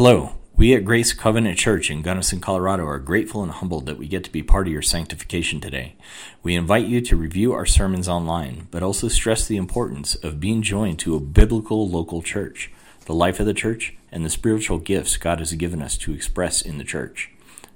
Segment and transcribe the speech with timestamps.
[0.00, 0.34] Hello.
[0.54, 4.22] We at Grace Covenant Church in Gunnison, Colorado are grateful and humbled that we get
[4.22, 5.96] to be part of your sanctification today.
[6.40, 10.62] We invite you to review our sermons online, but also stress the importance of being
[10.62, 12.70] joined to a biblical local church,
[13.06, 16.62] the life of the church, and the spiritual gifts God has given us to express
[16.62, 17.32] in the church.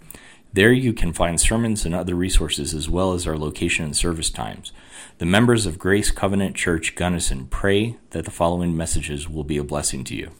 [0.53, 4.29] There you can find sermons and other resources as well as our location and service
[4.29, 4.73] times.
[5.21, 9.63] The members of Grace Covenant Church Gunnison pray that the following messages will be a
[9.63, 10.31] blessing to you.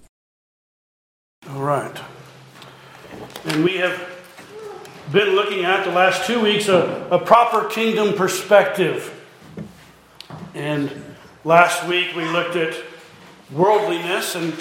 [1.51, 1.95] All right.
[3.45, 4.01] And we have
[5.11, 9.23] been looking at the last two weeks a, a proper kingdom perspective.
[10.55, 10.91] And
[11.43, 12.75] last week we looked at
[13.51, 14.51] worldliness, and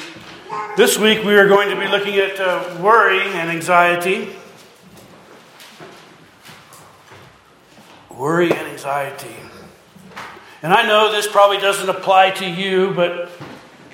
[0.77, 4.29] this week we are going to be looking at uh, worry and anxiety.
[8.11, 9.50] Worry and anxiety.
[10.63, 13.31] And I know this probably doesn't apply to you, but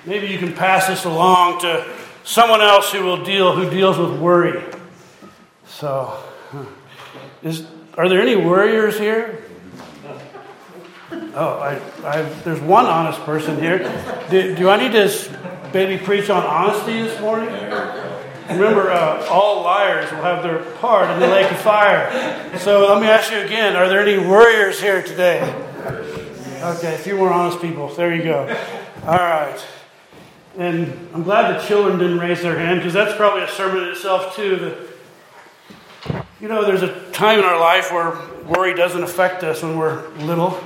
[0.04, 1.86] maybe you can pass this along to
[2.24, 4.62] someone else who will deal who deals with worry.
[5.66, 6.22] So,
[7.42, 9.42] is are there any worriers here?
[11.38, 13.78] Oh, I, I, there's one honest person here.
[14.30, 17.48] Do, do I need to maybe preach on honesty this morning?
[18.48, 22.58] Remember, uh, all liars will have their part in the lake of fire.
[22.58, 25.40] So let me ask you again are there any worriers here today?
[26.62, 27.88] Okay, a few more honest people.
[27.94, 28.40] There you go.
[29.04, 29.62] All right.
[30.56, 33.90] And I'm glad the children didn't raise their hand because that's probably a sermon in
[33.90, 34.56] itself, too.
[34.56, 39.76] That, you know, there's a time in our life where worry doesn't affect us when
[39.76, 40.58] we're little.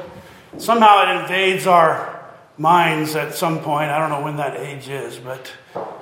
[0.58, 2.25] Somehow it invades our
[2.56, 3.91] minds at some point.
[3.91, 5.52] I don't know when that age is, but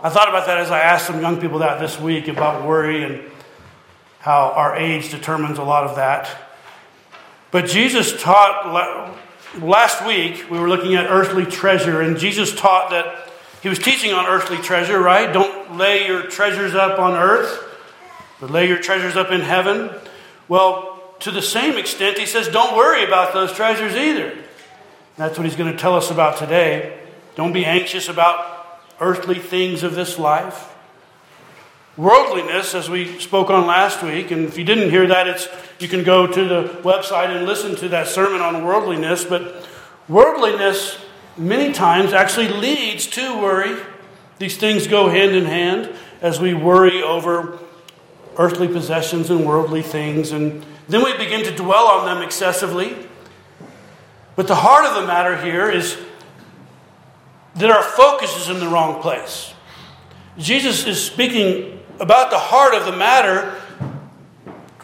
[0.02, 3.04] I thought about that as I asked some young people that this week about worry
[3.04, 3.22] and
[4.18, 6.36] how our age determines a lot of that.
[7.50, 9.14] But Jesus taught
[9.58, 13.30] last week, we were looking at earthly treasure, and Jesus taught that
[13.62, 15.32] he was teaching on earthly treasure, right?
[15.32, 17.64] Don't lay your treasures up on earth,
[18.40, 19.90] but lay your treasures up in heaven.
[20.46, 24.36] Well, to the same extent, he says, don't worry about those treasures either.
[25.16, 26.98] That's what he's going to tell us about today.
[27.34, 30.72] Don't be anxious about earthly things of this life.
[31.98, 35.48] Worldliness, as we spoke on last week, and if you didn't hear that, it's
[35.80, 39.24] you can go to the website and listen to that sermon on worldliness.
[39.24, 39.66] But
[40.08, 40.96] worldliness
[41.36, 43.76] many times actually leads to worry.
[44.38, 45.92] These things go hand in hand
[46.22, 47.58] as we worry over
[48.36, 52.96] earthly possessions and worldly things, and then we begin to dwell on them excessively.
[54.36, 55.98] But the heart of the matter here is
[57.56, 59.52] that our focus is in the wrong place.
[60.38, 63.60] Jesus is speaking about the heart of the matter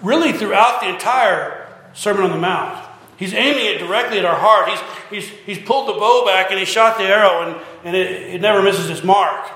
[0.03, 2.85] really throughout the entire Sermon on the Mount.
[3.17, 4.69] He's aiming it directly at our heart.
[4.69, 4.81] He's,
[5.11, 8.41] he's, he's pulled the bow back and he shot the arrow, and, and it, it
[8.41, 9.51] never misses its mark.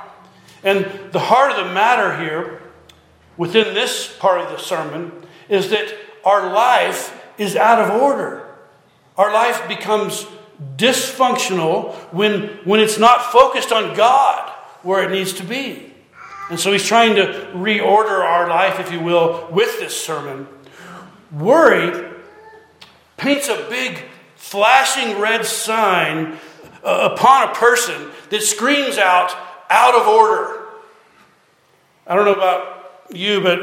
[0.63, 2.63] And the heart of the matter here,
[3.37, 5.13] within this part of the sermon,
[5.49, 5.93] is that
[6.25, 8.47] our life is out of order.
[9.17, 10.27] Our life becomes
[10.77, 14.51] dysfunctional when, when it's not focused on God
[14.83, 15.88] where it needs to be.
[16.51, 20.49] And so he's trying to reorder our life, if you will, with this sermon.
[21.31, 22.11] Worry
[23.19, 24.05] paints a big
[24.37, 26.39] flashing red sign
[26.83, 29.37] uh, upon a person that screams out,
[29.69, 30.65] out of order.
[32.07, 33.59] I don't know about you, but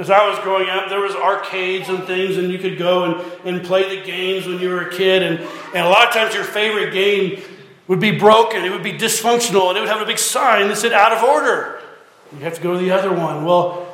[0.00, 3.32] as I was growing up, there was arcades and things, and you could go and,
[3.44, 5.24] and play the games when you were a kid.
[5.24, 5.40] And,
[5.74, 7.42] and a lot of times your favorite game
[7.88, 10.76] would be broken, it would be dysfunctional, and it would have a big sign that
[10.76, 11.80] said out of order.
[12.32, 13.44] You have to go to the other one.
[13.44, 13.86] Well,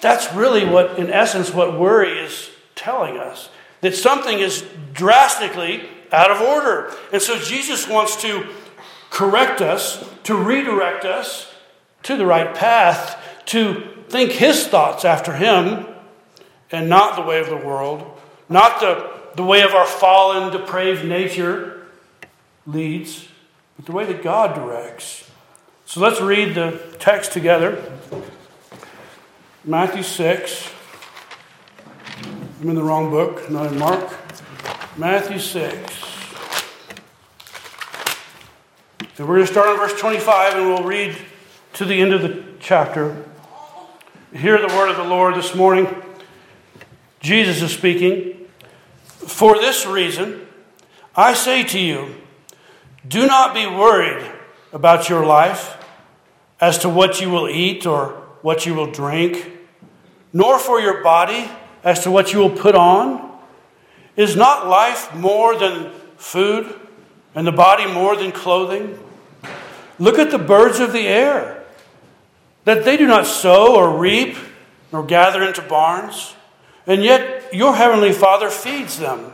[0.00, 3.48] that's really what, in essence, what worry is telling us
[3.80, 6.92] that something is drastically out of order.
[7.12, 8.46] And so Jesus wants to
[9.10, 11.52] correct us, to redirect us
[12.04, 15.86] to the right path, to think his thoughts after him
[16.70, 18.18] and not the way of the world,
[18.48, 21.86] not the, the way of our fallen, depraved nature
[22.66, 23.28] leads,
[23.76, 25.30] but the way that God directs.
[25.86, 27.92] So let's read the text together.
[29.64, 30.70] Matthew 6.
[32.60, 34.12] I'm in the wrong book, not in Mark.
[34.96, 36.04] Matthew 6.
[39.14, 41.16] So we're going to start on verse 25 and we'll read
[41.74, 43.24] to the end of the chapter.
[44.32, 45.86] Hear the word of the Lord this morning.
[47.20, 48.48] Jesus is speaking.
[49.06, 50.46] For this reason,
[51.14, 52.16] I say to you,
[53.06, 54.33] do not be worried
[54.74, 55.78] about your life
[56.60, 58.08] as to what you will eat or
[58.42, 59.52] what you will drink,
[60.32, 61.48] nor for your body
[61.84, 63.32] as to what you will put on.
[64.16, 66.78] Is not life more than food,
[67.34, 68.98] and the body more than clothing?
[69.98, 71.64] Look at the birds of the air,
[72.64, 74.36] that they do not sow or reap
[74.92, 76.34] nor gather into barns,
[76.86, 79.32] and yet your heavenly Father feeds them.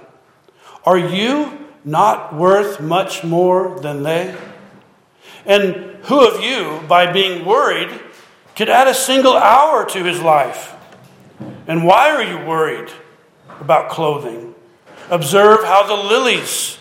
[0.84, 4.34] Are you not worth much more than they?
[5.46, 7.88] And who of you, by being worried,
[8.56, 10.74] could add a single hour to his life?
[11.66, 12.90] And why are you worried
[13.60, 14.54] about clothing?
[15.08, 16.78] Observe how the lilies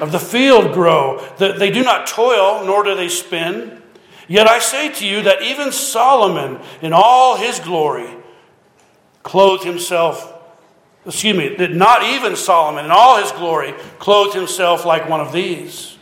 [0.00, 1.20] of the field grow.
[1.38, 3.82] They do not toil, nor do they spin.
[4.28, 8.08] Yet I say to you that even Solomon, in all his glory,
[9.22, 10.32] clothed himself,
[11.04, 15.32] excuse me, that not even Solomon, in all his glory, clothed himself like one of
[15.32, 15.95] these.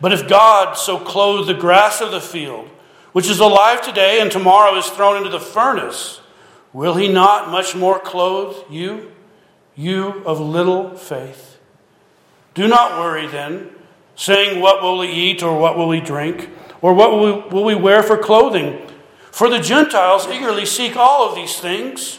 [0.00, 2.68] But if God so clothed the grass of the field,
[3.12, 6.20] which is alive today and tomorrow is thrown into the furnace,
[6.72, 9.10] will he not much more clothe you?
[9.80, 11.58] you of little faith.
[12.54, 13.70] Do not worry then,
[14.14, 16.50] saying, What will we eat, or what will we drink,
[16.82, 18.86] or what will we, will we wear for clothing?
[19.30, 22.18] For the Gentiles eagerly seek all of these things.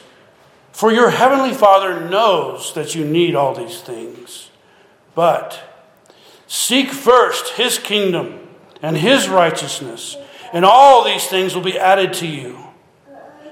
[0.71, 4.49] For your heavenly Father knows that you need all these things.
[5.13, 5.70] But
[6.51, 8.37] seek first his kingdom
[8.81, 10.17] and his righteousness,
[10.51, 12.59] and all these things will be added to you.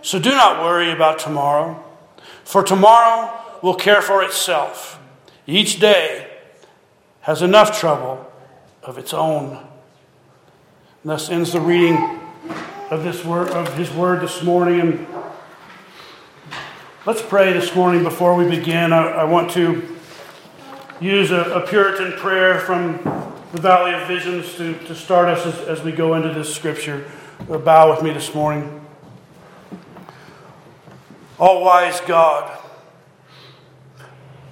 [0.01, 1.81] So do not worry about tomorrow,
[2.43, 4.99] for tomorrow will care for itself.
[5.47, 6.29] Each day
[7.21, 8.29] has enough trouble
[8.83, 9.51] of its own.
[11.01, 12.19] And thus ends the reading
[12.91, 14.81] of this word of his word this morning.
[14.81, 15.07] And
[17.05, 18.91] let's pray this morning before we begin.
[18.91, 19.98] I, I want to
[21.01, 22.97] use a, a, Puritan prayer from
[23.53, 27.09] the Valley of Visions to, to start us as, as we go into this scripture.
[27.49, 28.85] Uh, bow with me this morning.
[31.39, 32.57] All wise God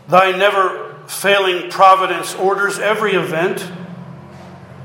[0.08, 3.70] Thy never failing providence orders every event,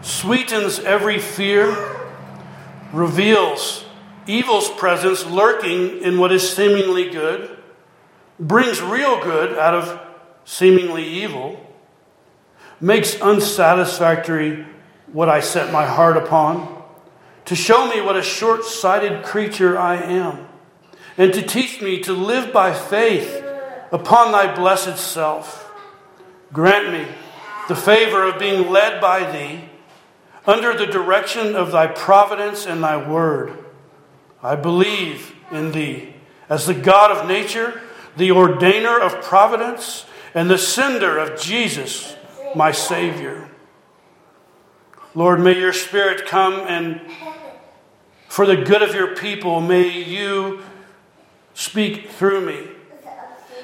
[0.02, 2.00] sweetens every fear,
[2.92, 3.84] reveals
[4.26, 7.56] evil's presence lurking in what is seemingly good,
[8.40, 10.11] brings real good out of
[10.44, 11.64] seemingly evil,
[12.80, 14.66] makes unsatisfactory
[15.12, 16.82] what I set my heart upon,
[17.44, 20.48] to show me what a short sighted creature I am,
[21.18, 23.44] and to teach me to live by faith
[23.90, 25.70] upon thy blessed self.
[26.52, 27.06] Grant me
[27.68, 29.68] the favor of being led by thee
[30.46, 33.52] under the direction of thy providence and thy word.
[34.42, 36.14] I believe in thee
[36.48, 37.80] as the God of nature,
[38.16, 42.16] the ordainer of providence, and the sender of Jesus,
[42.54, 43.50] my Savior.
[45.14, 47.00] Lord, may your Spirit come and
[48.28, 50.62] for the good of your people, may you
[51.52, 52.66] speak through me.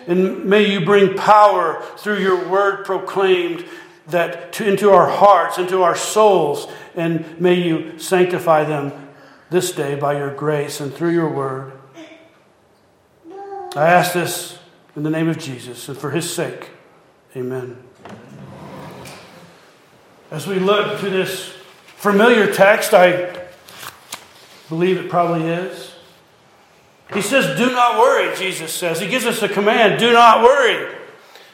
[0.06, 3.64] And may you bring power through your word proclaimed
[4.08, 9.08] that to, into our hearts, into our souls, and may you sanctify them
[9.48, 11.72] this day by your grace and through your word.
[13.74, 14.57] I ask this
[14.98, 16.70] in the name of Jesus and for his sake.
[17.36, 17.76] Amen.
[20.32, 21.52] As we look to this
[21.84, 23.46] familiar text, I
[24.68, 25.94] believe it probably is.
[27.14, 28.98] He says, Do not worry, Jesus says.
[28.98, 30.96] He gives us a command do not worry.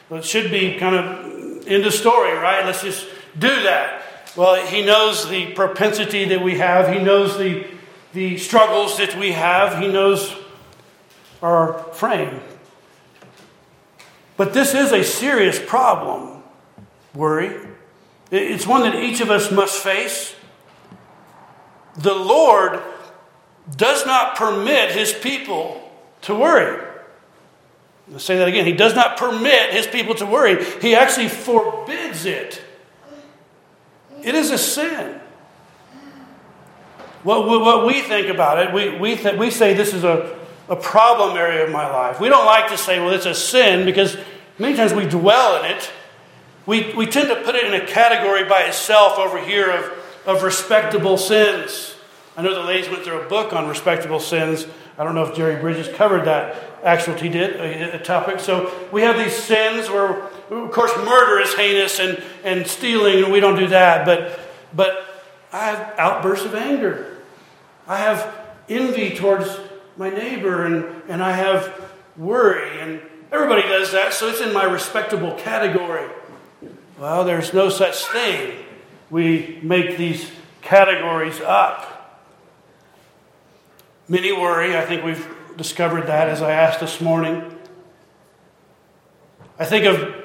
[0.09, 2.65] Well, it should be kind of in the story, right?
[2.65, 3.05] Let's just
[3.37, 4.01] do that.
[4.35, 7.67] Well, he knows the propensity that we have, he knows the,
[8.11, 10.35] the struggles that we have, he knows
[11.43, 12.41] our frame.
[14.37, 16.43] But this is a serious problem
[17.13, 17.55] worry.
[18.31, 20.35] It's one that each of us must face.
[21.97, 22.81] The Lord
[23.77, 25.81] does not permit his people
[26.21, 26.83] to worry.
[28.11, 28.65] I'll say that again.
[28.65, 32.61] He does not permit his people to worry, he actually forbids it.
[34.23, 35.21] It is a sin.
[37.23, 40.75] What, what we think about it, we, we, th- we say this is a, a
[40.75, 42.19] problem area of my life.
[42.19, 44.17] We don't like to say, well, it's a sin because
[44.57, 45.91] many times we dwell in it.
[46.65, 49.91] We, we tend to put it in a category by itself over here of,
[50.25, 51.95] of respectable sins.
[52.35, 54.65] I know the ladies went through a book on respectable sins.
[54.97, 56.55] I don't know if Jerry Bridges covered that.
[56.83, 58.39] Actually, he did a, a, topic.
[58.39, 63.31] So we have these sins where, of course, murder is heinous and, and stealing, and
[63.31, 64.05] we don't do that.
[64.05, 64.39] But,
[64.73, 67.17] but I have outbursts of anger.
[67.87, 68.35] I have
[68.69, 69.47] envy towards
[69.97, 72.79] my neighbor, and, and I have worry.
[72.79, 76.09] And everybody does that, so it's in my respectable category.
[76.99, 78.65] Well, there's no such thing.
[79.09, 82.23] We make these categories up.
[84.07, 84.77] Many worry.
[84.77, 87.57] I think we've discovered that as I asked this morning.
[89.57, 90.23] I think of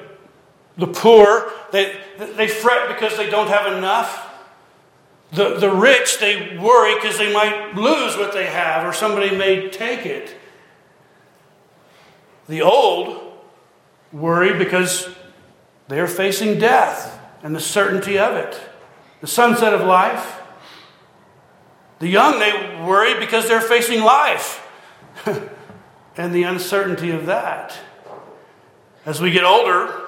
[0.77, 4.30] The poor, they, they fret because they don't have enough.
[5.31, 9.69] The, the rich, they worry because they might lose what they have or somebody may
[9.69, 10.35] take it.
[12.49, 13.37] The old
[14.11, 15.07] worry because
[15.87, 18.59] they are facing death and the certainty of it,
[19.21, 20.39] the sunset of life.
[21.99, 24.67] The young, they worry because they're facing life
[26.17, 27.77] and the uncertainty of that.
[29.05, 30.07] As we get older,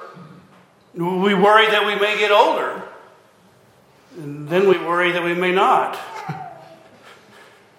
[0.94, 2.82] we worry that we may get older.
[4.16, 5.98] And then we worry that we may not.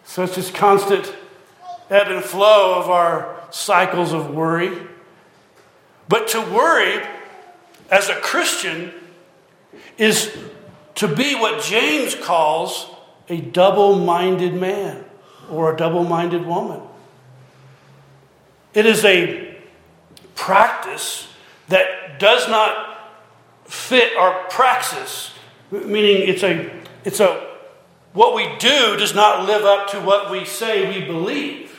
[0.03, 1.13] so it's just constant
[1.89, 4.77] ebb and flow of our cycles of worry.
[6.07, 7.01] But to worry
[7.89, 8.93] as a Christian
[9.97, 10.35] is
[10.95, 12.89] to be what James calls
[13.29, 15.03] a double minded man
[15.49, 16.81] or a double minded woman.
[18.73, 19.57] It is a
[20.35, 21.27] practice
[21.69, 23.13] that does not
[23.65, 25.31] fit our praxis,
[25.71, 26.71] meaning it's a,
[27.03, 27.55] it's a,
[28.13, 31.77] what we do does not live up to what we say we believe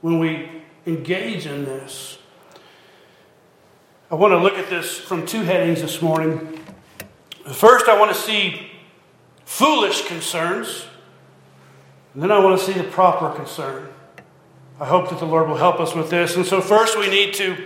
[0.00, 2.18] when we engage in this.
[4.10, 6.60] I want to look at this from two headings this morning.
[7.52, 8.70] First, I want to see
[9.44, 10.86] foolish concerns,
[12.14, 13.88] and then I want to see the proper concern.
[14.80, 16.36] I hope that the Lord will help us with this.
[16.36, 17.56] And so, first, we need to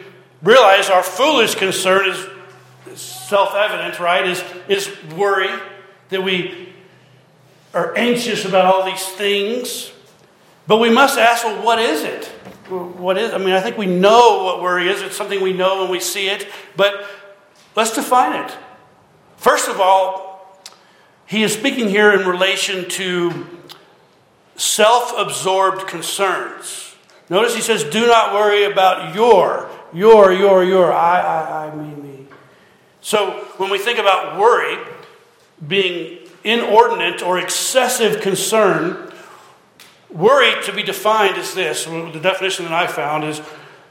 [0.43, 2.29] realize our foolish concern is
[3.29, 4.27] self evident, right?
[4.27, 5.51] Is, is worry
[6.11, 6.73] that we
[7.73, 9.91] are anxious about all these things.
[10.67, 12.31] But we must ask, well, what is it?
[12.69, 15.03] what is, I mean, I think we know what worry is.
[15.03, 17.07] It's something we know when we see it, but
[17.77, 18.57] let's define it.
[19.37, 20.63] First of all,
[21.27, 23.47] he is speaking here in relation to
[24.57, 26.95] self absorbed concerns.
[27.29, 31.95] Notice he says, do not worry about your, your, your, your, I, I, I, me,
[31.95, 32.04] me.
[33.05, 34.77] So when we think about worry
[35.67, 39.13] being inordinate or excessive concern,
[40.15, 43.43] Worry, to be defined, is this the definition that I found is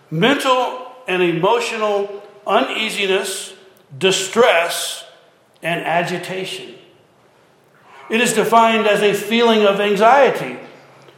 [0.09, 3.53] mental and emotional uneasiness,
[3.97, 5.05] distress,
[5.61, 6.75] and agitation.
[8.09, 10.57] It is defined as a feeling of anxiety.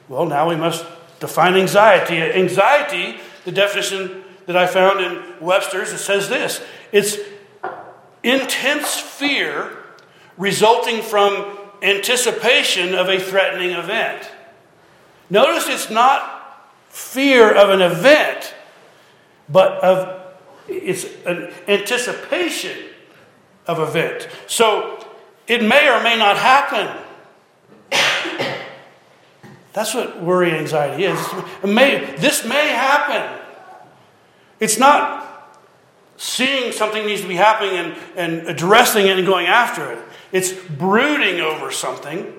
[0.09, 0.83] Well, now we must
[1.19, 2.17] define anxiety.
[2.17, 7.17] Anxiety, the definition that I found in Webster's, it says this it's
[8.25, 9.77] intense fear
[10.37, 14.29] resulting from anticipation of a threatening event.
[15.29, 18.53] Notice it's not fear of an event,
[19.47, 20.21] but of
[20.67, 22.77] it's an anticipation
[23.67, 24.27] of event.
[24.47, 25.05] So
[25.47, 27.03] it may or may not happen.
[29.73, 31.19] That's what worry and anxiety is.
[31.63, 33.41] May, this may happen.
[34.59, 35.24] It's not
[36.17, 39.99] seeing something needs to be happening and, and addressing it and going after it.
[40.31, 42.33] It's brooding over something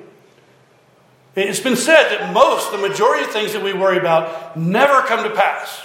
[1.37, 5.23] it's been said that most, the majority of things that we worry about never come
[5.23, 5.83] to pass.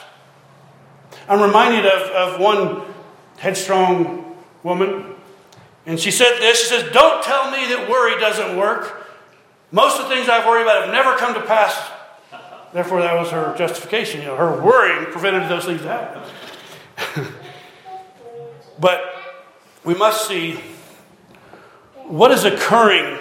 [1.28, 2.84] I'm reminded of, of one
[3.38, 5.14] headstrong woman,
[5.86, 9.10] and she said this She says, Don't tell me that worry doesn't work.
[9.72, 11.92] Most of the things I've worried about have never come to pass.
[12.74, 14.22] Therefore, that was her justification.
[14.22, 16.22] You know, her worrying prevented those things to happen.
[18.82, 19.16] But
[19.86, 20.60] we must see
[21.96, 23.20] what is occurring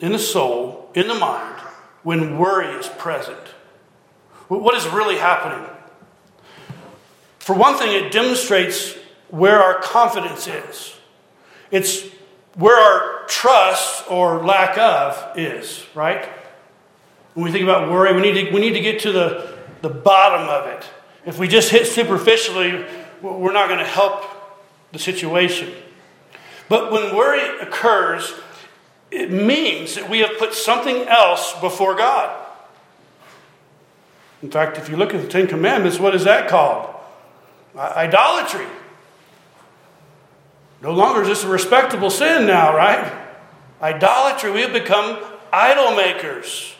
[0.00, 1.60] in the soul, in the mind,
[2.02, 3.38] when worry is present.
[4.48, 5.68] What is really happening?
[7.38, 8.94] For one thing, it demonstrates
[9.28, 10.96] where our confidence is.
[11.70, 12.04] It's
[12.54, 16.24] where our trust or lack of is, right?
[17.34, 19.90] When we think about worry, we need to, we need to get to the, the
[19.90, 20.86] bottom of it.
[21.26, 22.86] If we just hit superficially,
[23.22, 24.24] we're not going to help
[24.92, 25.72] the situation.
[26.68, 28.34] But when worry occurs,
[29.10, 32.46] it means that we have put something else before God.
[34.42, 36.94] In fact, if you look at the Ten Commandments, what is that called?
[37.76, 38.66] Idolatry.
[40.80, 43.12] No longer is this a respectable sin now, right?
[43.82, 44.50] Idolatry.
[44.52, 45.18] We have become
[45.52, 46.74] idol makers.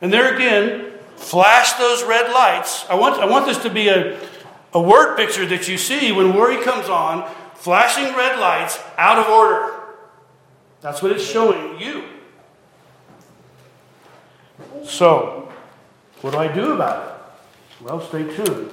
[0.00, 2.84] And there again, flash those red lights.
[2.88, 4.18] I want, I want this to be a,
[4.76, 9.26] a word picture that you see when worry comes on, flashing red lights out of
[9.26, 9.74] order.
[10.82, 12.04] That's what it's showing you.
[14.84, 15.50] So,
[16.20, 17.84] what do I do about it?
[17.84, 18.70] Well, stay tuned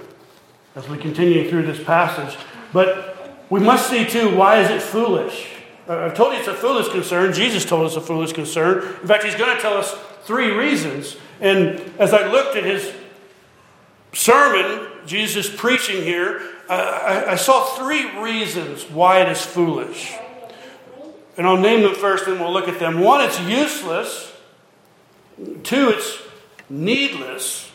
[0.76, 2.38] as we continue through this passage.
[2.74, 5.54] But we must see too why is it foolish?
[5.88, 7.32] I've told you it's a foolish concern.
[7.32, 8.80] Jesus told us a foolish concern.
[9.02, 11.16] In fact, he's going to tell us three reasons.
[11.40, 12.94] And as I looked at his
[14.12, 20.14] sermon Jesus preaching here, I, I saw three reasons why it is foolish.
[21.38, 23.00] And I'll name them first, and we'll look at them.
[23.00, 24.32] One, it's useless.
[25.64, 26.20] Two, it's
[26.70, 27.72] needless.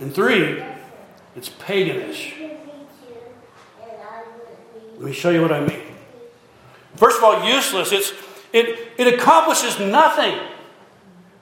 [0.00, 0.62] And three,
[1.36, 2.32] it's paganish.
[4.94, 5.82] Let me show you what I mean.
[6.96, 7.92] First of all, useless.
[7.92, 8.12] It's,
[8.52, 10.38] it, it accomplishes nothing.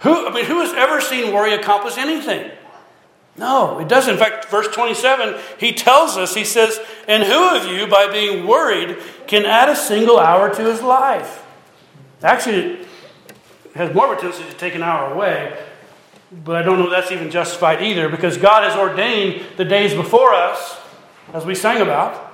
[0.01, 2.51] Who, I mean, who has ever seen worry accomplish anything?
[3.37, 4.15] No, it doesn't.
[4.15, 8.47] In fact, verse 27, he tells us, he says, And who of you, by being
[8.47, 11.45] worried, can add a single hour to his life?
[12.23, 12.87] Actually, it
[13.75, 15.59] has more of a tendency to take an hour away,
[16.45, 19.95] but I don't know if that's even justified either, because God has ordained the days
[19.95, 20.79] before us,
[21.33, 22.31] as we sang about.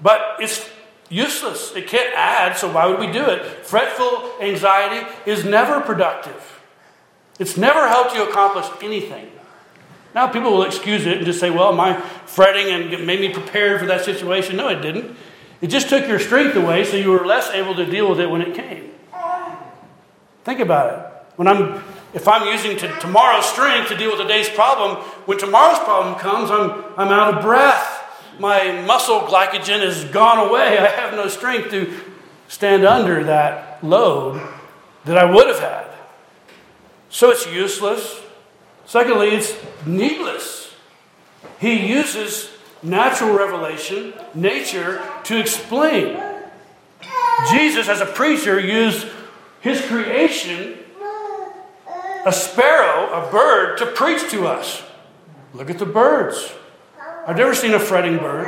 [0.00, 0.68] But it's
[1.08, 1.74] useless.
[1.74, 3.66] It can't add, so why would we do it?
[3.66, 6.60] Fretful anxiety is never productive.
[7.38, 9.30] It's never helped you accomplish anything.
[10.16, 13.78] Now, people will excuse it and just say, well, my fretting and made me prepared
[13.78, 14.56] for that situation.
[14.56, 15.14] No, it didn't.
[15.60, 18.30] It just took your strength away so you were less able to deal with it
[18.30, 18.92] when it came.
[20.42, 21.36] Think about it.
[21.36, 24.96] When I'm, if I'm using to, tomorrow's strength to deal with today's problem,
[25.26, 28.02] when tomorrow's problem comes, I'm, I'm out of breath.
[28.38, 30.78] My muscle glycogen has gone away.
[30.78, 31.92] I have no strength to
[32.48, 34.40] stand under that load
[35.04, 35.88] that I would have had.
[37.10, 38.22] So it's useless.
[38.86, 39.52] Secondly, it's
[39.84, 40.72] needless.
[41.58, 42.50] He uses
[42.82, 46.22] natural revelation, nature, to explain.
[47.50, 49.06] Jesus, as a preacher, used
[49.60, 50.78] his creation,
[52.24, 54.82] a sparrow, a bird, to preach to us.
[55.52, 56.52] Look at the birds.
[57.26, 58.46] I've never seen a fretting bird.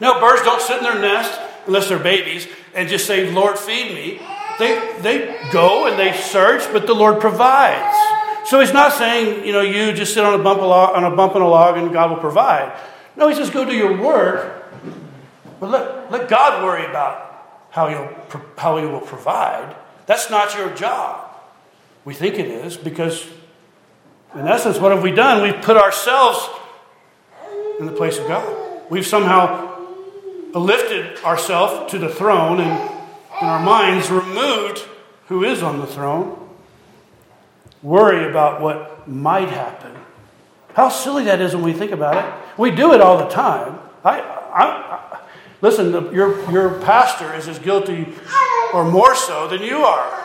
[0.00, 3.94] Now, birds don't sit in their nest unless they're babies and just say, Lord, feed
[3.94, 4.20] me.
[4.58, 7.96] They, they go and they search, but the Lord provides.
[8.46, 11.14] So he's not saying, you know, you just sit on a bump, log, on a
[11.14, 12.76] bump in a log and God will provide.
[13.16, 14.64] No, he says, go do your work,
[15.58, 19.76] but let, let God worry about how, he'll, how he will provide.
[20.06, 21.30] That's not your job.
[22.04, 23.26] We think it is because,
[24.34, 25.42] in essence, what have we done?
[25.42, 26.48] We've put ourselves
[27.78, 28.82] in the place of God.
[28.90, 29.68] We've somehow
[30.54, 32.90] lifted ourselves to the throne and
[33.40, 34.84] in our minds removed
[35.28, 36.49] who is on the throne
[37.82, 39.92] worry about what might happen.
[40.74, 42.58] How silly that is when we think about it.
[42.58, 43.78] We do it all the time.
[44.04, 45.20] I, I, I,
[45.60, 48.08] listen, your, your pastor is as guilty
[48.72, 50.20] or more so than you are.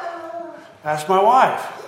[0.84, 1.84] Ask my wife.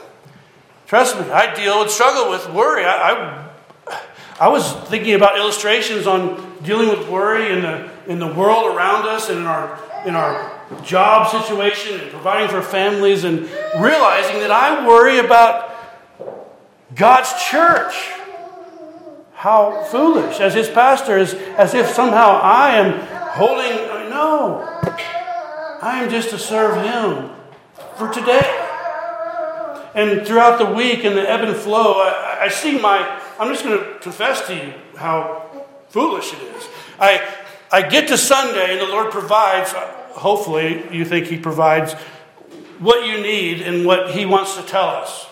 [0.87, 2.85] Trust me, I deal and struggle with worry.
[2.85, 3.97] I, I,
[4.39, 9.05] I was thinking about illustrations on dealing with worry in the, in the world around
[9.07, 13.41] us and in our, in our job situation and providing for families and
[13.79, 15.75] realizing that I worry about
[16.95, 17.93] God's church.
[19.33, 22.99] How foolish, as his pastor, is as if somehow I am
[23.33, 24.09] holding.
[24.09, 24.61] No,
[25.81, 27.29] I am just to serve him
[27.97, 28.63] for today.
[29.93, 33.21] And throughout the week and the ebb and flow, I, I see my.
[33.39, 36.67] I'm just going to confess to you how foolish it is.
[36.99, 37.35] I,
[37.71, 39.73] I get to Sunday and the Lord provides
[40.17, 41.93] hopefully, you think He provides
[42.79, 45.27] what you need and what He wants to tell us.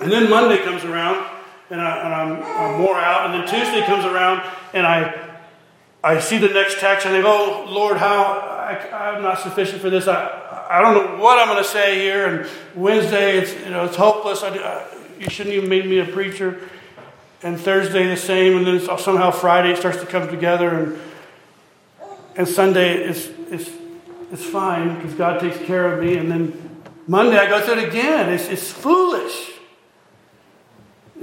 [0.00, 1.26] And then Monday comes around,
[1.70, 3.30] and, I, am I'm more out.
[3.30, 5.36] And then Tuesday comes around, and I,
[6.02, 9.80] I see the next text, and I go, oh, Lord, how I, am not sufficient
[9.80, 10.08] for this.
[10.08, 12.26] I, I don't know what I'm going to say here.
[12.26, 14.42] And Wednesday, it's, you know, it's hopeless.
[14.42, 14.86] I, I,
[15.18, 16.60] you shouldn't even make me a preacher.
[17.42, 18.56] And Thursday, the same.
[18.56, 20.70] And then somehow Friday, it starts to come together.
[20.70, 21.00] And,
[22.36, 23.70] and Sunday, it's, it's
[24.32, 26.16] it's fine because God takes care of me.
[26.16, 28.32] And then Monday I go through it again.
[28.32, 29.52] It's, it's foolish.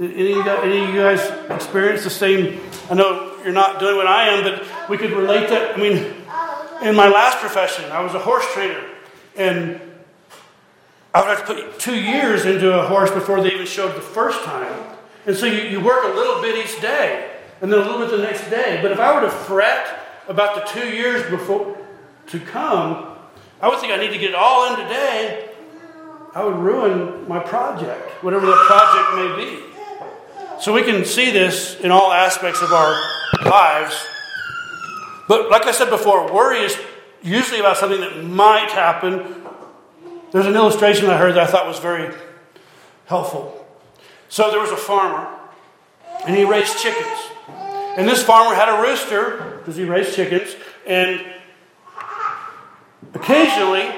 [0.00, 2.60] Any of, guys, any of you guys experience the same?
[2.90, 5.76] I know you're not doing what I am, but we could relate that.
[5.76, 5.96] I mean,
[6.82, 8.82] in my last profession, I was a horse trainer.
[9.36, 9.80] And
[11.14, 14.00] I would have to put two years into a horse before they even showed the
[14.00, 14.72] first time.
[15.26, 18.10] And so you, you work a little bit each day, and then a little bit
[18.10, 18.80] the next day.
[18.82, 21.76] But if I were to fret about the two years before,
[22.28, 23.16] to come,
[23.60, 25.50] I would think I need to get it all in today.
[26.34, 29.62] I would ruin my project, whatever that project may be.
[30.60, 32.94] So we can see this in all aspects of our
[33.44, 34.06] lives.
[35.28, 36.76] But like I said before, worry is
[37.22, 39.42] usually about something that might happen.
[40.32, 42.14] There's an illustration I heard that I thought was very
[43.06, 43.66] helpful.
[44.28, 45.28] So there was a farmer,
[46.26, 47.18] and he raised chickens.
[47.48, 50.56] And this farmer had a rooster, because he raised chickens,
[50.86, 51.20] and
[53.14, 53.90] Occasionally,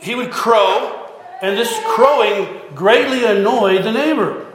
[0.00, 1.08] he would crow,
[1.42, 4.46] and this crowing greatly annoyed the neighbor.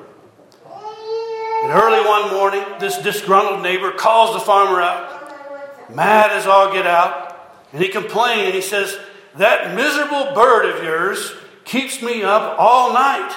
[1.63, 6.85] And early one morning, this disgruntled neighbor calls the farmer out, mad as all get
[6.85, 7.25] out,
[7.73, 8.97] and he complains and he says,
[9.35, 11.33] That miserable bird of yours
[11.65, 13.35] keeps me up all night.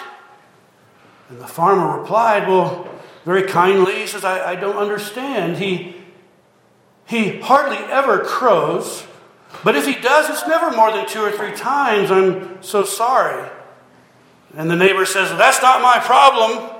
[1.29, 2.89] And the farmer replied, Well,
[3.25, 5.57] very kindly, he says, I, I don't understand.
[5.57, 5.97] He,
[7.07, 9.07] he hardly ever crows,
[9.65, 12.11] but if he does, it's never more than two or three times.
[12.11, 13.49] I'm so sorry.
[14.57, 16.71] And the neighbor says, That's not my problem.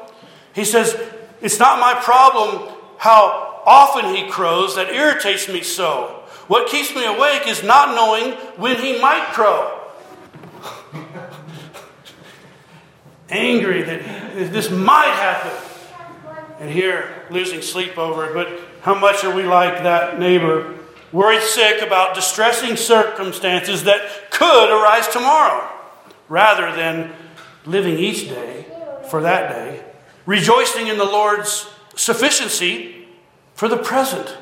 [0.55, 0.97] He says,
[1.41, 6.25] It's not my problem how often he crows that irritates me so.
[6.47, 9.81] What keeps me awake is not knowing when he might crow.
[13.29, 14.03] Angry that
[14.53, 15.53] this might happen.
[16.61, 18.35] And here, losing sleep over it.
[18.35, 20.78] But how much are we like that neighbor?
[21.13, 25.69] Worried sick about distressing circumstances that could arise tomorrow,
[26.29, 27.13] rather than
[27.65, 28.67] living each day
[29.09, 29.83] for that day,
[30.27, 33.09] rejoicing in the Lord's sufficiency
[33.55, 34.37] for the present.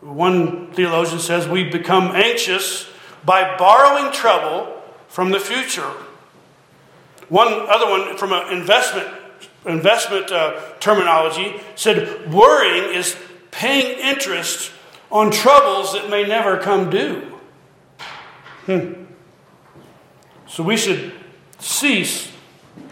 [0.00, 2.88] One theologian says we become anxious
[3.24, 5.92] by borrowing trouble from the future.
[7.28, 9.08] One other one from an investment
[9.66, 13.16] investment uh, terminology said worrying is
[13.50, 14.72] paying interest
[15.10, 17.38] on troubles that may never come due.
[18.66, 19.04] Hmm.
[20.46, 21.12] So we should
[21.58, 22.30] cease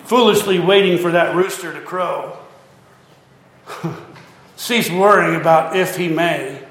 [0.05, 2.39] foolishly waiting for that rooster to crow.
[4.57, 6.63] cease worrying about if he may.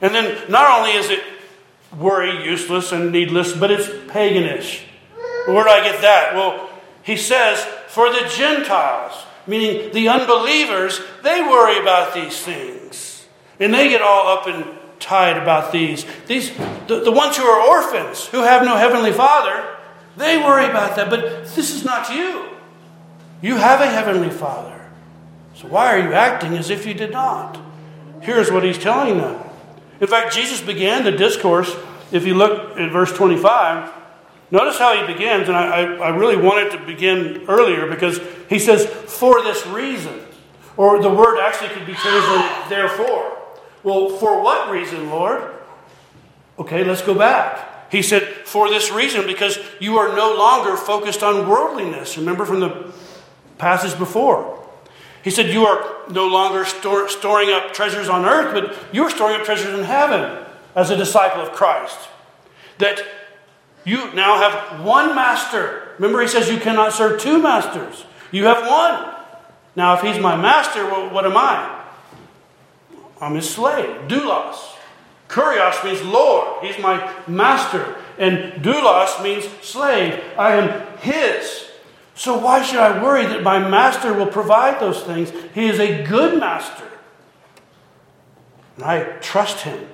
[0.00, 1.22] And then not only is it
[1.96, 4.82] worry useless and needless, but it's paganish.
[5.46, 6.34] Where do I get that?
[6.34, 6.70] Well,
[7.02, 9.12] he says, for the Gentiles,
[9.46, 12.81] meaning the unbelievers, they worry about these things.
[13.62, 14.66] And they get all up and
[14.98, 16.04] tied about these.
[16.26, 16.54] These
[16.86, 19.72] the, the ones who are orphans, who have no heavenly father,
[20.16, 22.50] they worry about that, but this is not you.
[23.40, 24.90] You have a heavenly Father.
[25.54, 27.58] So why are you acting as if you did not?
[28.20, 29.42] Here's what he's telling them.
[30.00, 31.74] In fact, Jesus began the discourse,
[32.12, 33.90] if you look at verse 25,
[34.50, 38.58] notice how he begins, and I, I, I really wanted to begin earlier because he
[38.58, 40.20] says, for this reason.
[40.76, 43.31] Or the word actually could be translated, therefore.
[43.82, 45.42] Well, for what reason, Lord?
[46.58, 47.90] Okay, let's go back.
[47.90, 52.16] He said, For this reason, because you are no longer focused on worldliness.
[52.16, 52.92] Remember from the
[53.58, 54.66] passage before.
[55.22, 59.10] He said, You are no longer store, storing up treasures on earth, but you are
[59.10, 61.98] storing up treasures in heaven as a disciple of Christ.
[62.78, 63.04] That
[63.84, 65.88] you now have one master.
[65.98, 68.04] Remember, he says you cannot serve two masters.
[68.30, 69.14] You have one.
[69.76, 71.81] Now, if he's my master, well, what am I?
[73.22, 74.74] I'm his slave, doulos.
[75.28, 76.64] Kurios means Lord.
[76.64, 77.96] He's my master.
[78.18, 80.22] And doulos means slave.
[80.36, 81.70] I am his.
[82.16, 85.32] So why should I worry that my master will provide those things?
[85.54, 86.88] He is a good master.
[88.76, 89.88] And I trust him.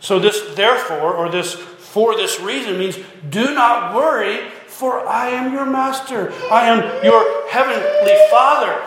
[0.00, 5.52] So this therefore, or this for this reason means do not worry, for I am
[5.52, 6.32] your master.
[6.50, 8.82] I am your heavenly father.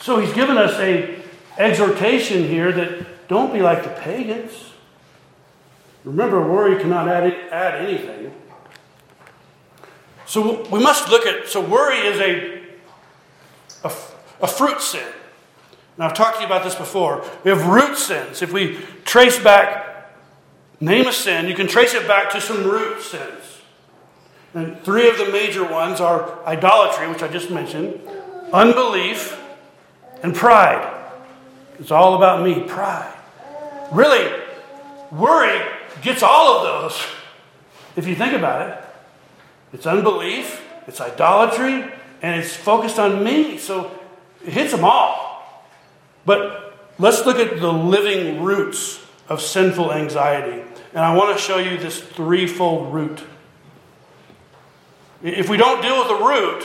[0.00, 1.18] So he's given us a
[1.58, 4.72] exhortation here that don't be like the pagans.
[6.04, 8.32] Remember, worry cannot add, add anything.
[10.24, 12.62] So we must look at, so worry is a,
[13.84, 13.92] a,
[14.42, 15.06] a fruit sin.
[15.98, 17.24] Now, I've talked to you about this before.
[17.44, 18.40] We have root sins.
[18.40, 20.12] If we trace back,
[20.80, 23.62] name a sin, you can trace it back to some root sins.
[24.54, 28.00] And three of the major ones are idolatry, which I just mentioned,
[28.52, 29.38] unbelief,
[30.22, 30.97] and pride.
[31.78, 33.14] It's all about me, pride.
[33.92, 34.32] Really,
[35.10, 35.60] worry
[36.02, 37.00] gets all of those.
[37.96, 38.84] If you think about it,
[39.72, 43.58] it's unbelief, it's idolatry, and it's focused on me.
[43.58, 43.90] So
[44.44, 45.64] it hits them all.
[46.24, 50.62] But let's look at the living roots of sinful anxiety.
[50.92, 53.22] And I want to show you this threefold root.
[55.22, 56.64] If we don't deal with the root,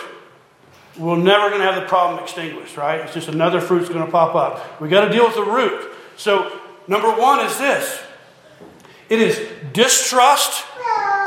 [0.98, 3.02] we're never going to have the problem extinguished, right?
[3.02, 4.80] It's just another fruit's going to pop up.
[4.80, 5.92] We got to deal with the root.
[6.18, 8.02] So, number one is this
[9.10, 9.40] it is
[9.74, 10.66] distrust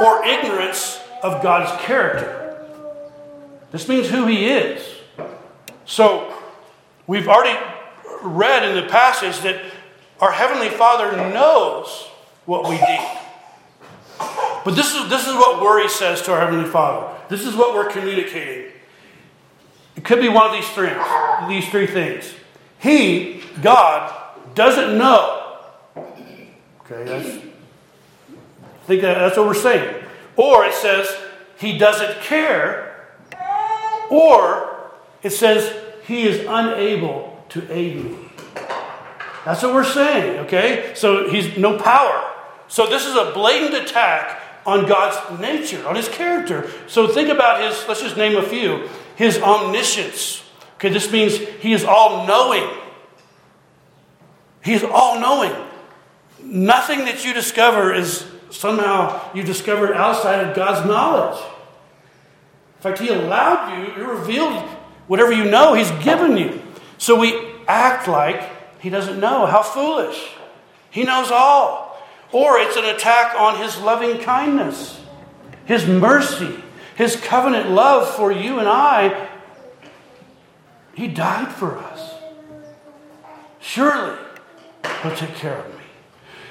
[0.00, 2.66] or ignorance of God's character.
[3.72, 4.82] This means who He is.
[5.84, 6.32] So,
[7.06, 7.58] we've already
[8.22, 9.62] read in the passage that
[10.20, 12.08] our Heavenly Father knows
[12.44, 13.18] what we need.
[14.64, 17.16] But this is, this is what worry says to our Heavenly Father.
[17.28, 18.65] This is what we're communicating.
[19.96, 20.92] It could be one of these three,
[21.48, 22.32] these three things.
[22.78, 24.14] He, God,
[24.54, 25.56] doesn't know.
[25.96, 27.44] Okay, that's
[28.86, 30.04] I think that's what we're saying.
[30.36, 31.08] Or it says
[31.58, 33.08] he doesn't care.
[34.10, 34.92] Or
[35.24, 38.16] it says he is unable to aid me.
[39.44, 40.92] That's what we're saying, okay?
[40.94, 42.32] So he's no power.
[42.68, 46.70] So this is a blatant attack on God's nature, on his character.
[46.86, 50.42] So think about his, let's just name a few his omniscience.
[50.76, 52.68] Okay, this means he is all knowing.
[54.62, 55.52] He is all knowing.
[56.42, 61.42] Nothing that you discover is somehow you discovered outside of God's knowledge.
[62.76, 64.62] In fact, He allowed you, He revealed
[65.06, 66.62] whatever you know, He's given you.
[66.98, 67.34] So we
[67.66, 69.46] act like He doesn't know.
[69.46, 70.30] How foolish.
[70.90, 71.98] He knows all.
[72.32, 75.00] Or it's an attack on His loving kindness,
[75.64, 76.62] His mercy,
[76.96, 79.28] His covenant love for you and I.
[80.94, 82.14] He died for us.
[83.60, 84.16] Surely
[85.02, 85.84] He'll take care of me.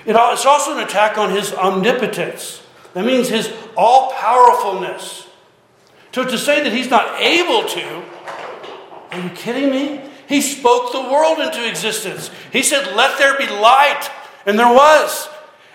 [0.06, 2.62] It's also an attack on His omnipotence.
[2.94, 5.28] That means His all powerfulness.
[6.12, 8.04] So to say that He's not able to,
[9.12, 10.02] are you kidding me?
[10.28, 12.30] He spoke the world into existence.
[12.52, 14.10] He said, Let there be light.
[14.46, 15.28] And there was.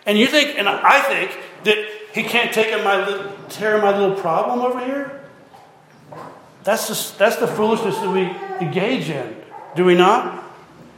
[0.06, 1.76] And you think, and I think, that
[2.12, 2.96] he can't take in my
[3.58, 5.20] of my little problem over here?
[6.64, 8.22] That's the, that's the foolishness that we
[8.64, 9.36] engage in,
[9.76, 10.44] do we not?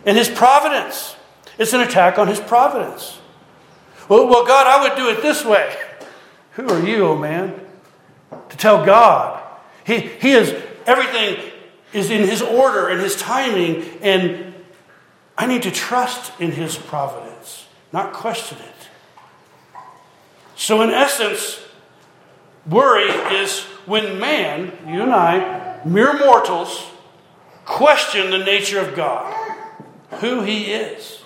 [0.04, 1.16] And his providence.
[1.58, 3.18] It's an attack on his providence.
[4.08, 5.74] Well, well, God, I would do it this way.
[6.52, 7.60] Who are you, oh man,
[8.48, 9.42] to tell God?
[9.84, 10.54] He, he is,
[10.86, 11.52] everything
[11.92, 14.54] is in his order and his timing, and
[15.36, 19.78] I need to trust in his providence, not question it.
[20.56, 21.60] So, in essence,
[22.66, 26.87] worry is when man, you and I, mere mortals,
[27.64, 29.33] question the nature of God,
[30.20, 31.22] who He is.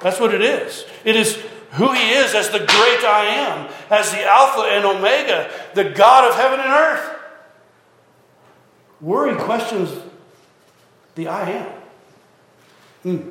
[0.00, 0.84] That's what it is.
[1.04, 1.36] It is
[1.72, 6.28] who He is as the great I am, as the Alpha and Omega, the God
[6.28, 7.16] of heaven and earth.
[9.00, 9.90] Worry questions
[11.14, 11.72] the I am.
[13.02, 13.30] Hmm.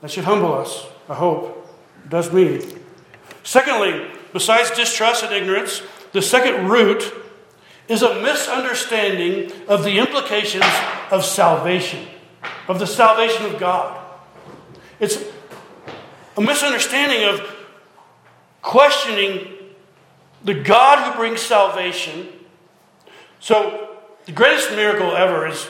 [0.00, 1.68] That should humble us, I hope.
[2.04, 2.60] It does me.
[3.42, 7.12] Secondly, besides distrust and ignorance, the second root
[7.88, 10.64] is a misunderstanding of the implications
[11.10, 12.06] of salvation,
[12.68, 13.98] of the salvation of God.
[15.00, 15.18] It's
[16.36, 17.56] a misunderstanding of
[18.62, 19.48] questioning
[20.44, 22.28] the God who brings salvation.
[23.40, 23.96] So,
[24.26, 25.68] the greatest miracle ever is,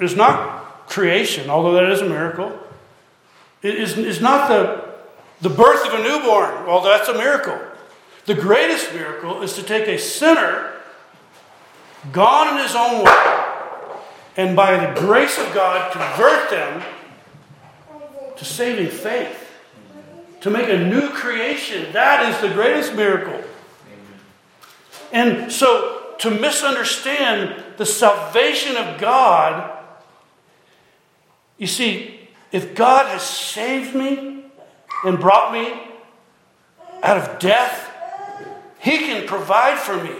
[0.00, 2.58] is not creation, although that is a miracle.
[3.62, 4.92] It is, is not the
[5.42, 7.58] the birth of a newborn, well, that's a miracle.
[8.26, 10.74] The greatest miracle is to take a sinner
[12.12, 13.44] gone in his own way
[14.36, 16.82] and by the grace of God convert them
[18.36, 19.50] to saving faith,
[20.40, 21.92] to make a new creation.
[21.92, 23.42] That is the greatest miracle.
[25.12, 29.78] And so to misunderstand the salvation of God,
[31.58, 34.44] you see, if God has saved me,
[35.04, 35.72] and brought me
[37.02, 37.81] out of death,
[38.82, 40.14] He can provide for me.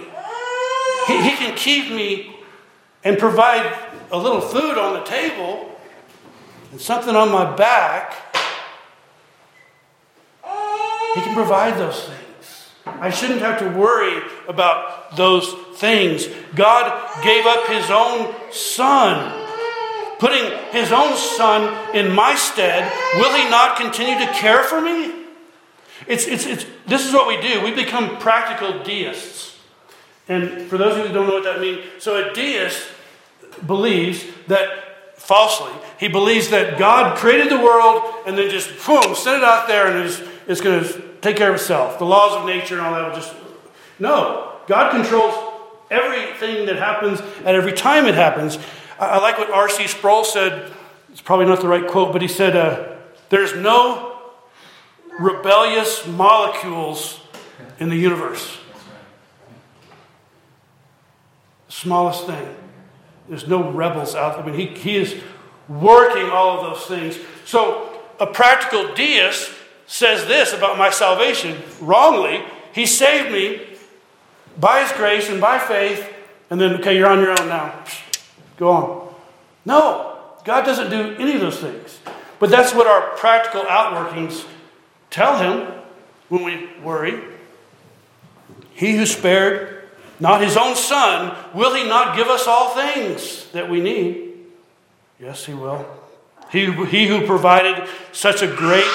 [1.06, 2.36] He, he can keep me
[3.04, 3.74] and provide
[4.10, 5.70] a little food on the table
[6.70, 8.14] and something on my back.
[11.14, 12.70] He can provide those things.
[12.86, 16.26] I shouldn't have to worry about those things.
[16.54, 19.42] God gave up His own Son
[20.22, 22.84] putting his own son in my stead,
[23.16, 25.21] will he not continue to care for me?
[26.06, 27.62] It's, it's, it's, this is what we do.
[27.62, 29.58] We become practical deists.
[30.28, 32.88] And for those of you who don't know what that means, so a deist
[33.66, 39.36] believes that, falsely, he believes that God created the world and then just, boom, set
[39.36, 41.98] it out there and it's, it's going to take care of itself.
[41.98, 43.34] The laws of nature and all that will just.
[43.98, 44.56] No.
[44.66, 45.34] God controls
[45.90, 48.58] everything that happens at every time it happens.
[48.98, 49.86] I, like what R.C.
[49.86, 50.72] Sproul said.
[51.10, 52.96] It's probably not the right quote, but he said, uh,
[53.28, 54.11] There's no
[55.18, 57.20] rebellious molecules
[57.78, 58.58] in the universe.
[61.68, 62.54] Smallest thing.
[63.28, 64.44] There's no rebels out there.
[64.44, 65.16] I mean, he, he is
[65.68, 67.18] working all of those things.
[67.44, 69.50] So, a practical deist
[69.86, 72.44] says this about my salvation wrongly.
[72.72, 73.66] He saved me
[74.58, 76.08] by his grace and by faith,
[76.50, 77.84] and then, okay, you're on your own now.
[78.56, 79.14] Go on.
[79.64, 82.00] No, God doesn't do any of those things.
[82.38, 84.44] But that's what our practical outworkings
[85.12, 85.68] tell him
[86.28, 87.22] when we worry.
[88.74, 89.84] He who spared
[90.18, 94.32] not his own son, will he not give us all things that we need?
[95.20, 95.86] Yes, he will.
[96.50, 98.90] He, he who provided such a great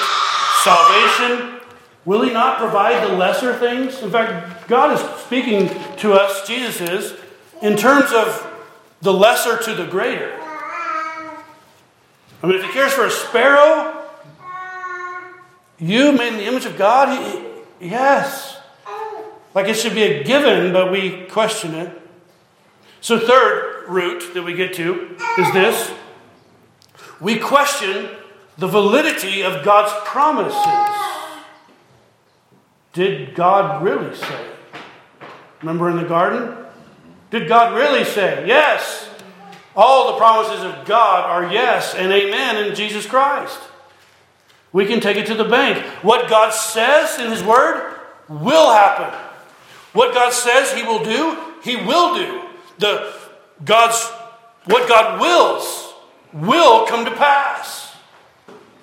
[0.62, 1.60] salvation,
[2.04, 4.02] will he not provide the lesser things?
[4.02, 7.14] In fact, God is speaking to us, Jesus is,
[7.62, 8.44] in terms of
[9.00, 10.32] the lesser to the greater.
[12.42, 13.97] I mean, if he cares for a sparrow,
[15.78, 17.08] you made in the image of God,
[17.80, 18.58] he, yes.
[19.54, 22.02] Like it should be a given, but we question it.
[23.00, 25.92] So, third root that we get to is this
[27.20, 28.08] we question
[28.56, 30.54] the validity of God's promises.
[32.92, 34.46] Did God really say?
[35.60, 36.56] Remember in the garden?
[37.30, 38.46] Did God really say?
[38.46, 39.08] Yes.
[39.76, 43.58] All the promises of God are yes and amen in Jesus Christ.
[44.72, 45.78] We can take it to the bank.
[46.02, 49.16] What God says in His Word will happen.
[49.92, 52.42] What God says He will do, He will do.
[52.78, 53.14] The
[53.64, 54.04] God's
[54.66, 55.94] what God wills
[56.32, 57.96] will come to pass.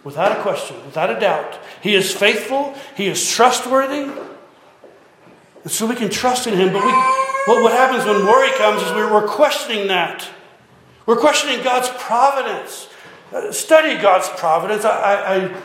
[0.04, 1.60] Without a question, without a doubt.
[1.82, 4.12] He is faithful, He is trustworthy.
[5.63, 6.74] And so we can trust in Him.
[6.74, 10.28] But we, what, what happens when worry comes is we're, we're questioning that.
[11.06, 12.89] We're questioning God's providence.
[13.34, 14.86] Uh, study God's providence.
[14.86, 14.91] I,
[15.36, 15.62] I,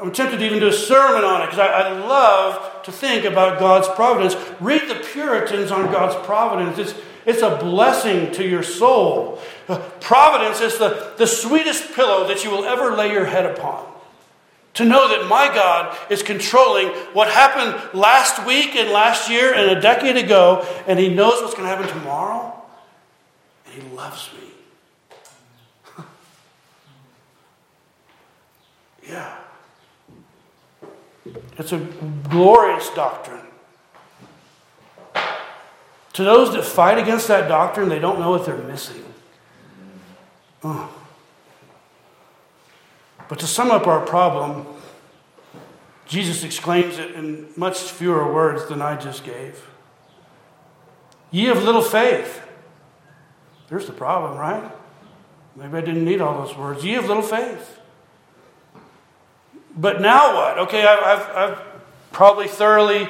[0.00, 3.24] I'm tempted to even do a sermon on it because I, I, love to think
[3.24, 4.36] about God's providence.
[4.60, 6.78] Read the Puritans on God's providence.
[6.78, 6.94] It's,
[7.26, 9.40] it's a blessing to your soul.
[9.68, 13.86] Uh, providence is the, the sweetest pillow that you will ever lay your head upon.
[14.74, 19.76] To know that my God is controlling what happened last week and last year and
[19.76, 22.54] a decade ago, and He knows what's going to happen tomorrow,
[23.66, 24.30] and He loves
[25.96, 26.04] me.
[29.08, 29.38] yeah.
[31.58, 33.44] It's a glorious doctrine.
[36.12, 39.04] To those that fight against that doctrine, they don't know what they're missing.
[40.64, 40.92] Oh.
[43.28, 44.66] But to sum up our problem,
[46.06, 49.68] Jesus exclaims it in much fewer words than I just gave.
[51.30, 52.40] Ye have little faith.
[53.68, 54.72] There's the problem, right?
[55.54, 56.84] Maybe I didn't need all those words.
[56.84, 57.77] Ye have little faith.
[59.78, 60.58] But now what?
[60.58, 61.58] Okay, I've, I've,
[62.10, 63.08] probably thoroughly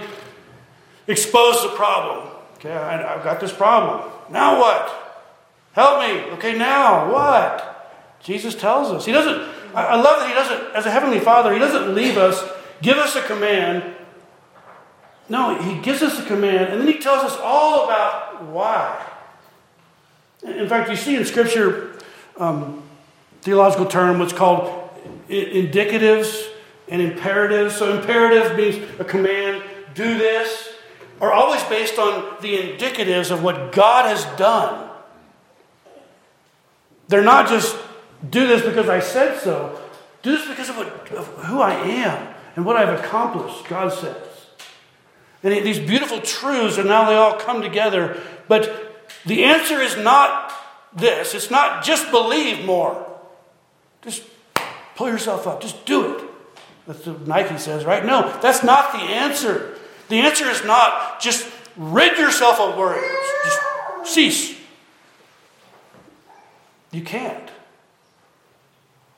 [1.07, 2.29] exposed the problem.
[2.57, 4.11] Okay, I, I've got this problem.
[4.31, 5.25] Now what?
[5.73, 6.31] Help me.
[6.33, 8.19] Okay, now what?
[8.23, 9.07] Jesus tells us.
[9.07, 12.45] He doesn't, I love that He doesn't, as a Heavenly Father, He doesn't leave us,
[12.83, 13.95] give us a command.
[15.31, 19.07] No, He gives us a command, and then He tells us all about why.
[20.43, 21.99] In fact, you see in Scripture,
[22.37, 22.83] um,
[23.41, 24.91] theological term, what's called
[25.31, 26.48] indicatives
[26.91, 27.77] and imperatives.
[27.77, 29.63] So, imperative means a command,
[29.95, 30.75] do this,
[31.21, 34.89] are always based on the indicatives of what God has done.
[37.09, 37.77] They're not just
[38.29, 39.81] do this because I said so,
[40.23, 44.17] do this because of, what, of who I am and what I've accomplished, God says.
[45.43, 48.21] And these beautiful truths, and now they all come together.
[48.49, 50.53] But the answer is not
[50.93, 51.35] this.
[51.35, 53.07] It's not just believe more.
[54.03, 54.25] Just
[54.97, 55.61] pull yourself up.
[55.61, 56.28] Just do it.
[56.89, 58.05] That's what Nike says, right?
[58.05, 59.77] No, that's not the answer.
[60.09, 61.47] The answer is not just
[61.77, 63.05] rid yourself of worries,
[63.45, 63.61] just
[64.15, 64.59] cease.
[66.91, 67.51] You can't.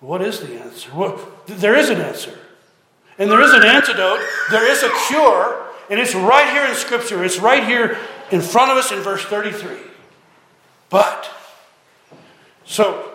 [0.01, 0.91] What is the answer?
[0.93, 2.37] Well, there is an answer.
[3.19, 7.23] And there is an antidote, there is a cure, and it's right here in Scripture.
[7.23, 7.97] It's right here
[8.33, 9.77] in front of us in verse 33.
[10.89, 11.31] But,
[12.65, 13.10] so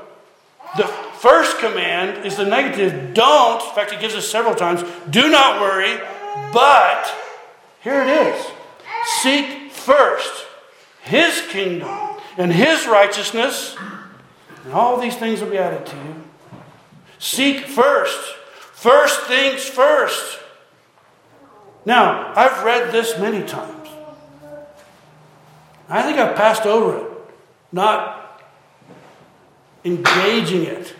[0.77, 0.87] the
[1.19, 5.61] first command is the negative don't, in fact, he gives us several times, do not
[5.61, 5.97] worry,
[6.53, 7.13] but
[7.81, 8.45] here it is
[9.21, 10.45] seek first
[11.03, 11.89] his kingdom
[12.37, 13.75] and his righteousness,
[14.63, 16.23] and all these things will be added to you.
[17.19, 18.35] Seek first.
[18.73, 20.39] First things first.
[21.85, 23.87] Now, I've read this many times.
[25.87, 27.11] I think I've passed over it,
[27.71, 28.24] not
[29.85, 30.95] engaging it.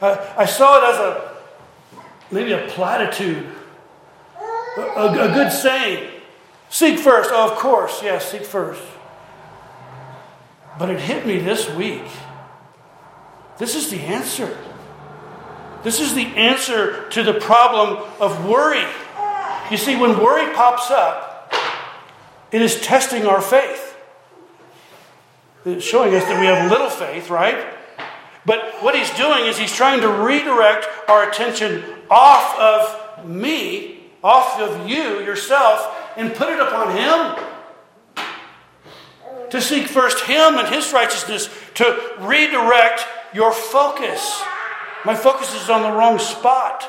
[0.00, 1.34] I saw it as a
[2.30, 3.46] maybe a platitude,
[4.76, 6.10] a, a, a good saying.
[6.70, 7.30] Seek first.
[7.32, 8.82] Oh, of course, yes, seek first.
[10.78, 12.04] But it hit me this week.
[13.58, 14.56] This is the answer.
[15.82, 18.86] This is the answer to the problem of worry.
[19.70, 21.52] You see, when worry pops up,
[22.50, 23.96] it is testing our faith.
[25.64, 27.64] It's showing us that we have little faith, right?
[28.44, 34.58] But what he's doing is he's trying to redirect our attention off of me, off
[34.60, 37.44] of you, yourself, and put it upon him.
[39.50, 44.42] To seek first him and his righteousness, to redirect your focus.
[45.04, 46.88] My focus is on the wrong spot.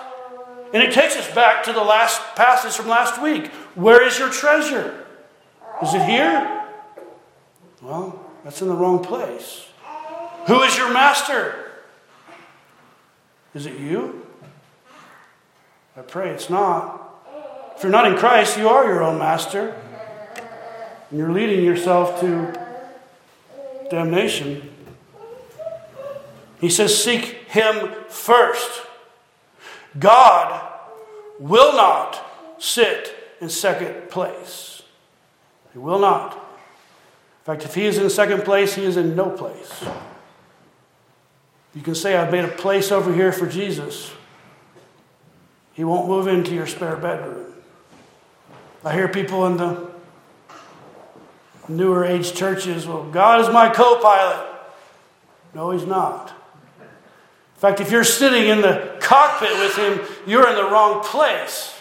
[0.74, 3.48] And it takes us back to the last passage from last week.
[3.76, 5.06] Where is your treasure?
[5.84, 6.64] Is it here?
[7.82, 9.68] Well, That's in the wrong place.
[10.48, 11.72] Who is your master?
[13.54, 14.26] Is it you?
[15.96, 17.00] I pray it's not.
[17.78, 19.80] If you're not in Christ, you are your own master.
[21.10, 22.60] And you're leading yourself to
[23.90, 24.70] damnation.
[26.60, 28.82] He says, Seek Him first.
[30.00, 30.72] God
[31.40, 32.20] will not
[32.58, 34.82] sit in second place.
[35.74, 36.34] He will not.
[36.34, 39.84] In fact, if He is in second place, He is in no place.
[41.76, 44.12] You can say, I've made a place over here for Jesus.
[45.74, 47.52] He won't move into your spare bedroom.
[48.84, 49.90] I hear people in the
[51.68, 54.50] newer age churches, well, God is my co pilot.
[55.54, 56.30] No, He's not.
[56.80, 61.74] In fact, if you're sitting in the cockpit with Him, you're in the wrong place.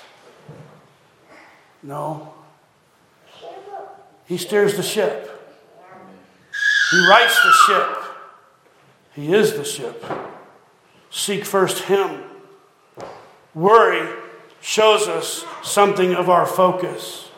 [1.83, 2.33] No.
[4.27, 5.29] He steers the ship,
[6.93, 8.02] He rights the ship.
[9.15, 10.05] He is the ship.
[11.11, 12.23] Seek first Him.
[13.55, 14.09] Worry
[14.61, 17.31] shows us something of our focus.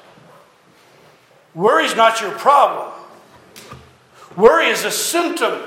[1.55, 2.93] Worry is not your problem.
[4.37, 5.61] Worry is a symptom.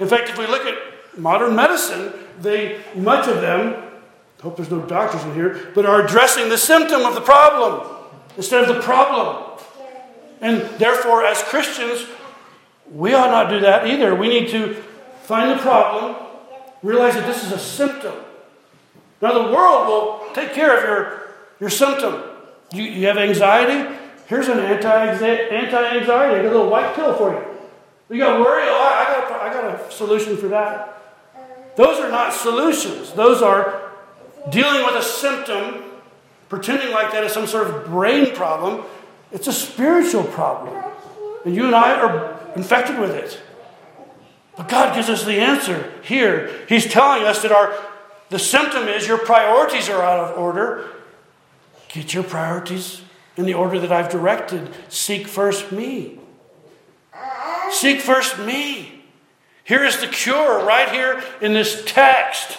[0.00, 3.82] In fact, if we look at modern medicine, they much of them,
[4.38, 7.96] I hope there's no doctors in here, but are addressing the symptom of the problem
[8.36, 9.58] instead of the problem.
[10.40, 12.06] And therefore, as Christians,
[12.90, 14.14] we ought not do that either.
[14.14, 14.82] We need to
[15.26, 16.14] find the problem,
[16.82, 18.14] realize that this is a symptom.
[19.20, 22.22] Now, the world will take care of your, your symptom.
[22.72, 23.96] You, you have anxiety?
[24.28, 25.44] Here's an anti anxiety.
[25.44, 27.44] I got a little white pill for you.
[28.08, 28.64] You got worry?
[28.68, 30.92] Oh, I, got, I got a solution for that.
[31.76, 33.12] Those are not solutions.
[33.12, 33.90] Those are
[34.50, 35.82] dealing with a symptom,
[36.48, 38.84] pretending like that is some sort of brain problem.
[39.32, 40.84] It's a spiritual problem.
[41.44, 43.40] And you and I are infected with it.
[44.56, 46.50] But God gives us the answer here.
[46.68, 47.78] He's telling us that our
[48.28, 50.88] the symptom is your priorities are out of order.
[51.88, 53.02] Get your priorities
[53.36, 54.70] in the order that I've directed.
[54.88, 56.18] Seek first me.
[57.70, 59.04] Seek first me.
[59.64, 62.58] Here is the cure right here in this text.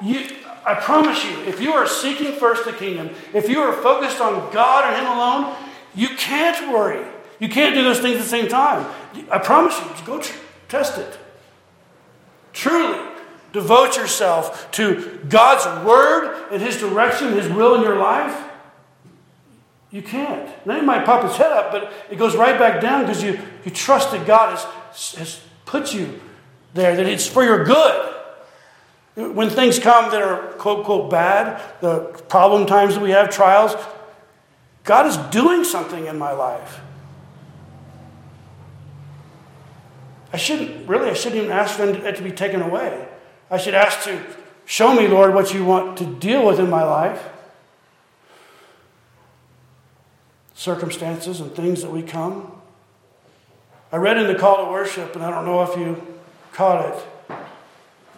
[0.00, 0.28] You,
[0.64, 4.52] I promise you, if you are seeking first the kingdom, if you are focused on
[4.52, 5.56] God and Him alone,
[5.94, 7.04] you can't worry.
[7.40, 8.86] You can't do those things at the same time.
[9.30, 10.36] I promise you, go tr-
[10.68, 11.18] test it.
[12.52, 12.98] Truly,
[13.52, 18.48] devote yourself to God's word and His direction, His will in your life.
[19.90, 20.50] You can't.
[20.66, 23.38] Now you might pop his head up, but it goes right back down because you,
[23.64, 26.20] you trust that God has, has put you
[26.74, 28.14] there, that it's for your good.
[29.14, 33.74] When things come that are quote, quote, bad, the problem times that we have, trials,
[34.84, 36.80] God is doing something in my life.
[40.32, 43.08] I shouldn't, really, I shouldn't even ask for it to be taken away.
[43.50, 44.22] I should ask to
[44.66, 47.28] show me, Lord, what you want to deal with in my life.
[50.54, 52.52] Circumstances and things that we come.
[53.90, 56.06] I read in the call to worship, and I don't know if you
[56.52, 57.36] caught it.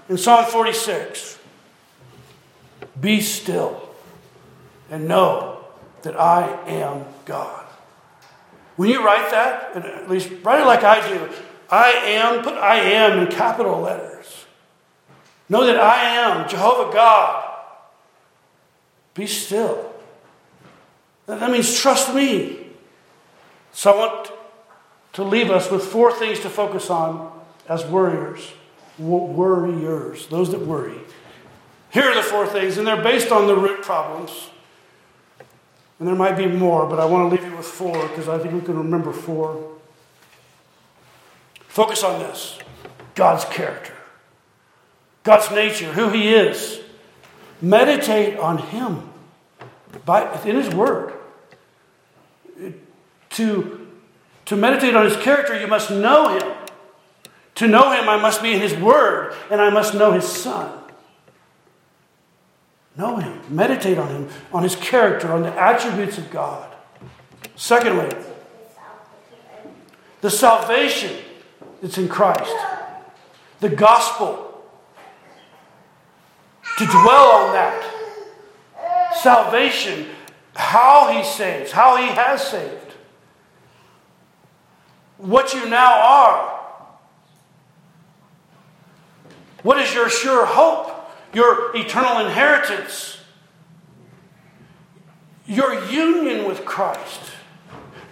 [0.09, 1.39] In Psalm 46,
[3.01, 3.89] be still
[4.91, 5.65] and know
[6.03, 7.65] that I am God.
[8.75, 11.29] When you write that, at least write it like I do,
[11.71, 14.47] I am, put I am in capital letters.
[15.49, 17.59] Know that I am Jehovah God.
[19.15, 19.93] Be still.
[21.27, 22.67] That means trust me.
[23.73, 24.33] So I want
[25.13, 28.53] to leave us with four things to focus on as worriers.
[28.99, 30.99] Worriers, those that worry.
[31.91, 34.51] Here are the four things, and they're based on the root problems.
[35.99, 38.39] And there might be more, but I want to leave you with four because I
[38.39, 39.80] think we can remember four.
[41.71, 42.59] Focus on this
[43.15, 43.95] God's character,
[45.23, 46.81] God's nature, who He is.
[47.63, 49.09] Meditate on Him
[50.05, 51.13] by, in His Word.
[53.31, 53.87] To,
[54.47, 56.53] to meditate on His character, you must know Him.
[57.55, 60.77] To know Him, I must be in His Word, and I must know His Son.
[62.97, 63.41] Know Him.
[63.49, 66.75] Meditate on Him, on His character, on the attributes of God.
[67.55, 68.11] Secondly,
[70.21, 71.17] the salvation
[71.81, 72.55] that's in Christ,
[73.61, 74.47] the gospel.
[76.79, 79.15] To dwell on that.
[79.15, 80.07] Salvation,
[80.55, 82.95] how He saves, how He has saved.
[85.19, 86.61] What you now are.
[89.63, 90.91] What is your sure hope?
[91.35, 93.19] Your eternal inheritance.
[95.47, 97.21] Your union with Christ.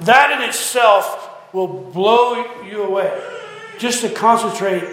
[0.01, 3.38] That in itself will blow you away.
[3.79, 4.85] Just to concentrate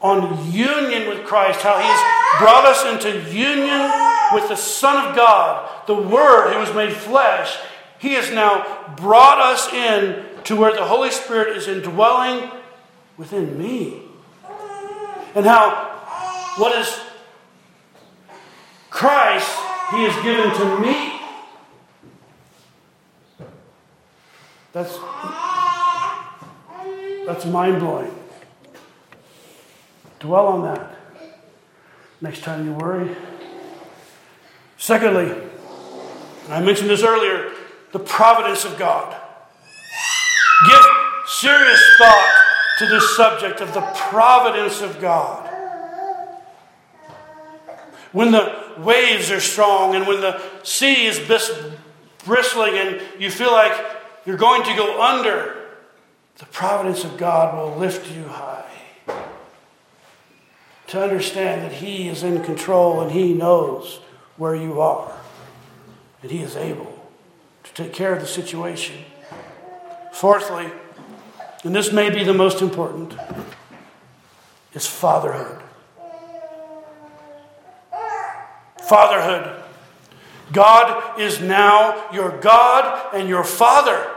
[0.00, 3.90] on union with Christ, how He's brought us into union
[4.34, 7.56] with the Son of God, the Word who was made flesh.
[7.98, 12.50] He has now brought us in to where the Holy Spirit is indwelling
[13.16, 14.02] within me.
[15.34, 15.92] And how
[16.56, 17.00] what is
[18.90, 19.50] Christ
[19.90, 21.20] He has given to me.
[24.72, 24.98] That's,
[27.26, 28.14] that's mind blowing.
[30.20, 30.96] Dwell on that
[32.20, 33.14] next time you worry.
[34.78, 35.34] Secondly,
[36.48, 37.52] I mentioned this earlier
[37.92, 39.14] the providence of God.
[40.66, 40.84] Give
[41.26, 42.32] serious thought
[42.78, 45.48] to this subject of the providence of God.
[48.12, 51.18] When the waves are strong and when the sea is
[52.24, 53.72] bristling and you feel like
[54.24, 55.61] you're going to go under,
[56.38, 58.70] the providence of God will lift you high.
[60.88, 64.00] To understand that He is in control and He knows
[64.36, 65.12] where you are,
[66.22, 67.08] and He is able
[67.64, 68.96] to take care of the situation.
[70.12, 70.70] Fourthly,
[71.64, 73.14] and this may be the most important,
[74.74, 75.62] is fatherhood.
[78.82, 79.62] Fatherhood.
[80.52, 84.11] God is now your God and your Father.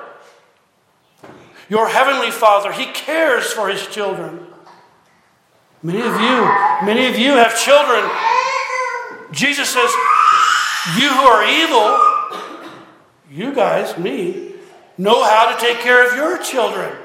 [1.70, 2.72] Your Heavenly Father.
[2.72, 4.48] He cares for His children.
[5.82, 8.10] Many of you, many of you have children.
[9.32, 9.92] Jesus says,
[10.98, 12.50] You who are evil,
[13.30, 14.54] you guys, me,
[14.98, 16.96] know how to take care of your children.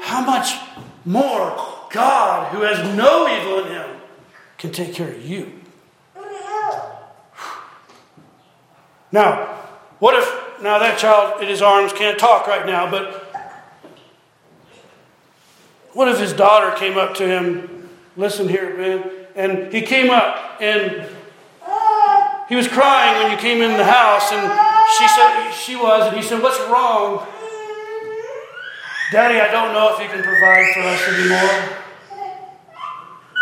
[0.00, 0.54] How much
[1.04, 1.56] more
[1.90, 4.00] God, who has no evil in him,
[4.58, 5.60] can take care of you?
[9.10, 9.46] Now,
[10.00, 13.23] what if now that child in his arms can't talk right now, but
[15.94, 17.88] what if his daughter came up to him?
[18.16, 19.10] Listen here, man.
[19.34, 21.08] And he came up and
[22.48, 24.52] he was crying when you came in the house, and
[24.98, 27.26] she said she was, and he said, What's wrong?
[29.12, 31.78] Daddy, I don't know if you can provide for us anymore.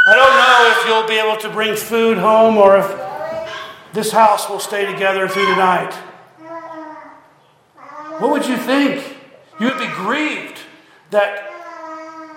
[0.04, 4.48] I don't know if you'll be able to bring food home or if this house
[4.48, 5.92] will stay together through the night.
[8.18, 9.16] What would you think?
[9.60, 10.58] You would be grieved
[11.10, 11.51] that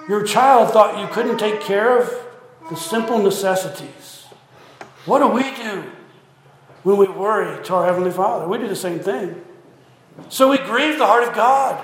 [0.07, 2.13] your child thought you couldn't take care of
[2.69, 4.25] the simple necessities.
[5.05, 5.91] What do we do
[6.83, 8.47] when we worry to our Heavenly Father?
[8.47, 9.43] We do the same thing.
[10.29, 11.83] So we grieve the heart of God.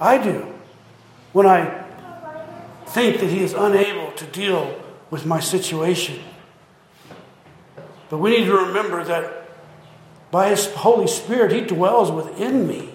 [0.00, 0.54] I do
[1.32, 1.84] when I
[2.86, 4.80] think that He is unable to deal
[5.10, 6.20] with my situation.
[8.08, 9.48] But we need to remember that
[10.30, 12.90] by His Holy Spirit, He dwells within me.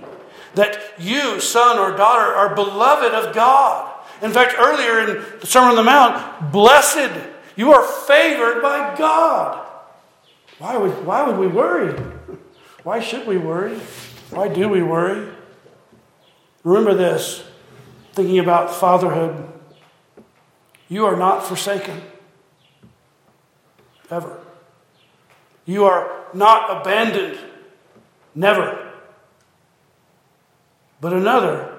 [0.55, 3.93] That you, son or daughter, are beloved of God.
[4.21, 7.11] In fact, earlier in the Sermon on the Mount, blessed,
[7.55, 9.65] you are favored by God.
[10.57, 11.97] Why would, why would we worry?
[12.83, 13.77] Why should we worry?
[14.29, 15.29] Why do we worry?
[16.63, 17.43] Remember this
[18.13, 19.47] thinking about fatherhood,
[20.89, 22.01] you are not forsaken.
[24.11, 24.39] Ever.
[25.65, 27.37] You are not abandoned.
[28.33, 28.88] Never.
[31.01, 31.75] But another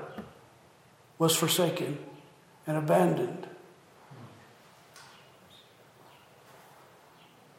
[1.18, 1.98] was forsaken
[2.66, 3.46] and abandoned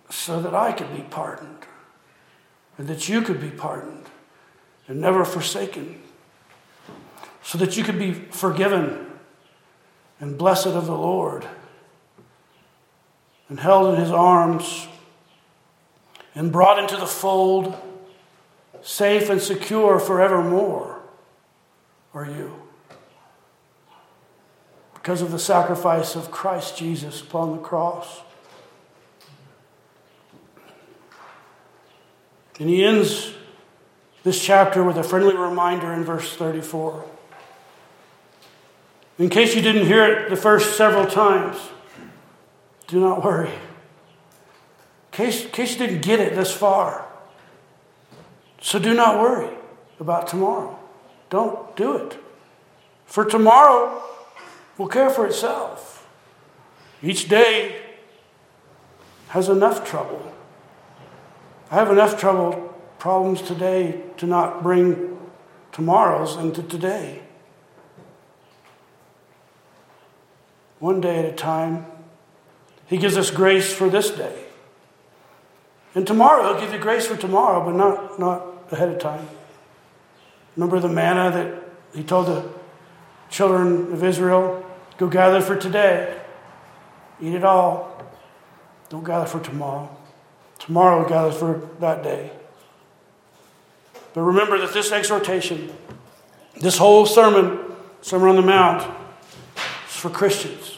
[0.10, 1.66] so that I could be pardoned
[2.78, 4.06] and that you could be pardoned
[4.88, 6.02] and never forsaken,
[7.44, 9.12] so that you could be forgiven
[10.20, 11.48] and blessed of the Lord
[13.50, 14.88] and held in his arms
[16.34, 17.76] and brought into the fold,
[18.82, 21.01] safe and secure forevermore,
[22.14, 22.54] are you.
[24.94, 28.22] Because of the sacrifice of Christ Jesus upon the cross.
[32.60, 33.34] And he ends
[34.24, 37.06] this chapter with a friendly reminder in verse 34.
[39.18, 41.58] In case you didn't hear it the first several times,
[42.88, 43.52] do not worry
[45.12, 47.08] case, in case you didn't get it this far.
[48.62, 49.50] So do not worry
[50.00, 50.78] about tomorrow.
[51.32, 52.20] Don't do it.
[53.06, 54.04] For tomorrow
[54.78, 56.08] will care for itself.
[57.02, 57.82] Each day
[59.30, 60.32] has enough trouble.
[61.72, 65.18] I have enough trouble, problems today to not bring
[65.72, 67.22] tomorrow's into today.
[70.80, 71.86] One day at a time.
[72.88, 74.44] He gives us grace for this day.
[75.96, 79.28] And tomorrow, He'll give you grace for tomorrow, but not, not ahead of time.
[80.56, 82.50] Remember the manna that he told the
[83.30, 84.66] children of Israel,
[84.98, 86.20] Go gather for today,
[87.20, 88.06] eat it all.
[88.90, 89.90] Don't gather for tomorrow.
[90.60, 92.32] Tomorrow gather for that day.
[94.14, 95.74] But remember that this exhortation,
[96.60, 97.60] this whole sermon,
[98.02, 98.84] Sermon on the Mount,
[99.88, 100.78] is for Christians.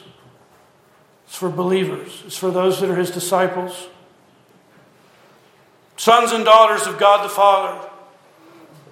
[1.26, 2.22] It's for believers.
[2.26, 3.88] It's for those that are his disciples.
[5.98, 7.90] Sons and daughters of God the Father,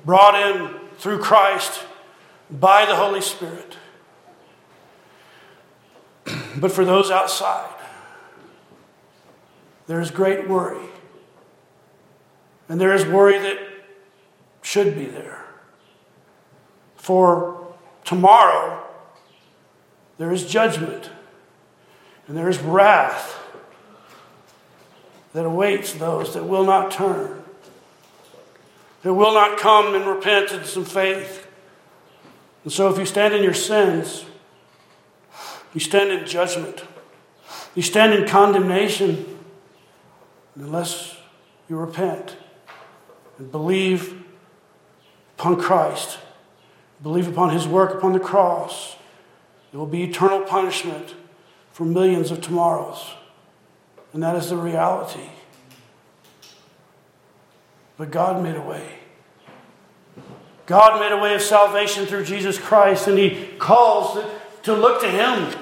[0.06, 1.84] brought in through Christ
[2.49, 3.78] by the Holy Spirit.
[6.58, 7.74] But for those outside,
[9.88, 10.89] there is great worry.
[12.68, 13.58] And there is worry that
[14.62, 15.45] should be there.
[16.95, 17.74] For
[18.04, 18.84] tomorrow,
[20.18, 21.10] there is judgment
[22.28, 23.39] and there is wrath
[25.34, 27.40] that awaits those that will not turn,
[29.04, 31.47] that will not come in repentance and faith.
[32.64, 34.26] And so, if you stand in your sins,
[35.74, 36.84] you stand in judgment,
[37.76, 39.39] you stand in condemnation
[40.56, 41.18] unless
[41.70, 42.36] you repent
[43.38, 44.24] and believe
[45.38, 46.20] upon Christ,
[47.02, 48.97] believe upon his work upon the cross.
[49.72, 51.16] There will be eternal punishment
[51.72, 53.16] for millions of tomorrows.
[54.14, 55.30] And that is the reality.
[57.97, 58.99] But God made a way.
[60.65, 64.23] God made a way of salvation through Jesus Christ, and He calls
[64.63, 65.53] to look to Him,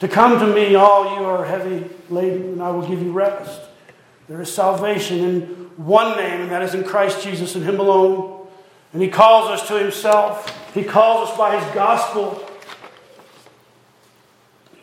[0.00, 3.60] to come to me, all you are heavy laden, and I will give you rest.
[4.28, 5.40] There is salvation in
[5.76, 8.46] one name, and that is in Christ Jesus and Him alone.
[8.92, 12.48] And He calls us to Himself, He calls us by His gospel.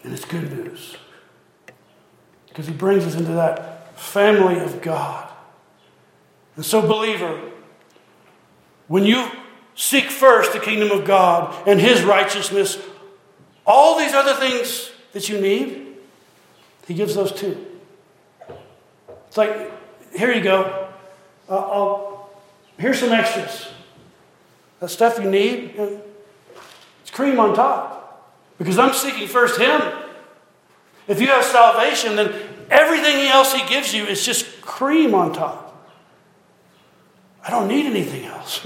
[0.03, 0.95] And it's good news
[2.47, 5.28] because He brings us into that family of God.
[6.59, 7.39] And so, believer,
[8.89, 9.31] when you
[9.75, 12.77] seek first the kingdom of God and His righteousness,
[13.65, 15.95] all these other things that you need,
[16.85, 17.65] He gives those too.
[19.29, 19.71] It's like,
[20.13, 20.89] here you go.
[21.47, 22.29] Uh, I'll,
[22.77, 23.69] here's some extras.
[24.81, 28.35] That stuff you need, it's cream on top.
[28.57, 29.81] Because I'm seeking first Him.
[31.07, 32.35] If you have salvation, then
[32.69, 35.67] everything else He gives you is just cream on top.
[37.49, 38.63] I don't need anything else.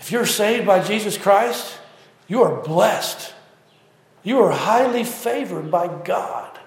[0.00, 1.78] if you're saved by Jesus Christ,
[2.26, 3.32] you are blessed.
[4.24, 6.58] You are highly favored by God.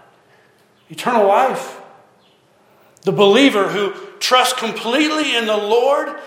[0.90, 1.82] Eternal life.
[3.02, 6.18] The believer who trusts completely in the Lord,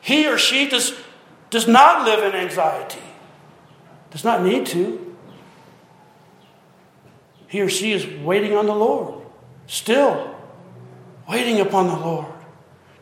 [0.00, 0.96] he or she does,
[1.50, 3.02] does not live in anxiety,
[4.12, 5.16] does not need to.
[7.48, 9.26] He or she is waiting on the Lord,
[9.66, 10.32] still
[11.28, 12.31] waiting upon the Lord,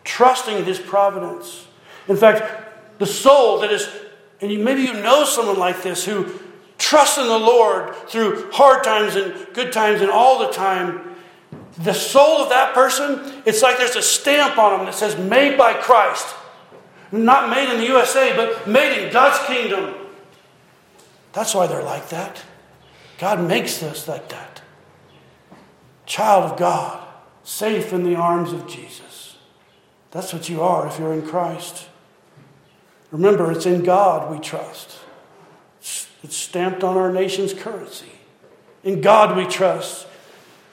[0.05, 1.67] trusting His providence.
[2.09, 3.89] In fact, the soul that is,
[4.41, 6.39] and maybe you know someone like this who
[6.79, 11.15] trusts in the Lord through hard times and good times and all the time.
[11.79, 15.57] The soul of that person, it's like there's a stamp on them that says made
[15.57, 16.35] by Christ.
[17.13, 19.95] Not made in the USA, but made in God's kingdom.
[21.33, 22.43] That's why they're like that.
[23.19, 24.63] God makes us like that.
[26.07, 27.07] Child of God,
[27.45, 29.10] safe in the arms of Jesus.
[30.11, 31.89] That's what you are if you're in Christ.
[33.11, 34.99] Remember, it's in God we trust.
[36.23, 38.13] It's stamped on our nation's currency.
[38.85, 40.07] In God we trust.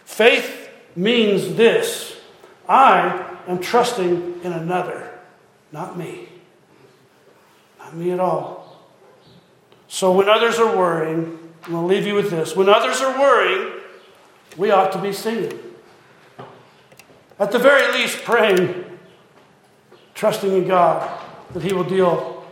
[0.06, 2.18] Faith means this
[2.68, 5.18] I am trusting in another,
[5.72, 6.30] not me.
[7.80, 8.84] Not me at all.
[9.88, 12.56] So when others are worrying, I'm going to leave you with this.
[12.56, 13.82] When others are worrying,
[14.58, 15.58] we ought to be singing.
[17.40, 18.84] At the very least, praying,
[20.18, 21.22] trusting in God
[21.54, 22.44] that He will deal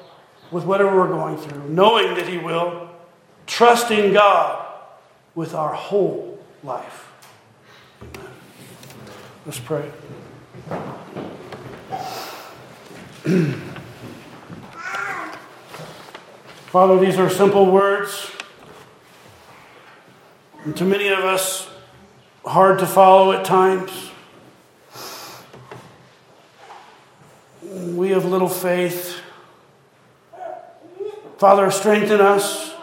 [0.52, 2.92] with whatever we're going through, knowing that He will,
[3.48, 4.72] trusting God
[5.34, 7.12] with our whole life.
[9.48, 9.92] Let's pray.
[16.68, 18.30] Father, these are simple words.
[20.66, 21.68] And to many of us,
[22.46, 24.12] hard to follow at times.
[27.76, 29.20] We have little faith.
[31.38, 32.74] Father, strengthen us.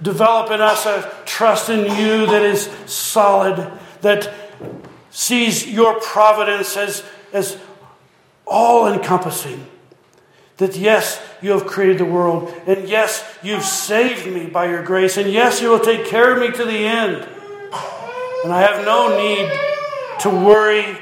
[0.00, 3.70] Develop in us a trust in you that is solid,
[4.00, 4.32] that
[5.10, 7.58] sees your providence as, as
[8.46, 9.66] all encompassing.
[10.56, 15.18] That yes, you have created the world, and yes, you've saved me by your grace,
[15.18, 17.28] and yes, you will take care of me to the end.
[18.44, 20.96] And I have no need to worry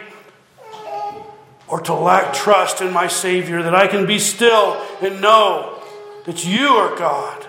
[1.69, 5.83] or to lack trust in my Savior, that I can be still and know
[6.25, 7.47] that you are God.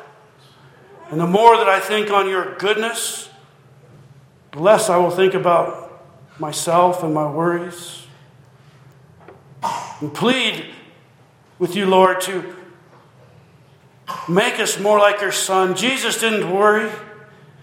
[1.10, 3.30] And the more that I think on your goodness,
[4.52, 6.04] the less I will think about
[6.40, 8.06] myself and my worries.
[10.02, 10.66] And plead
[11.58, 12.56] with you, Lord, to
[14.28, 15.76] make us more like your Son.
[15.76, 16.90] Jesus didn't worry.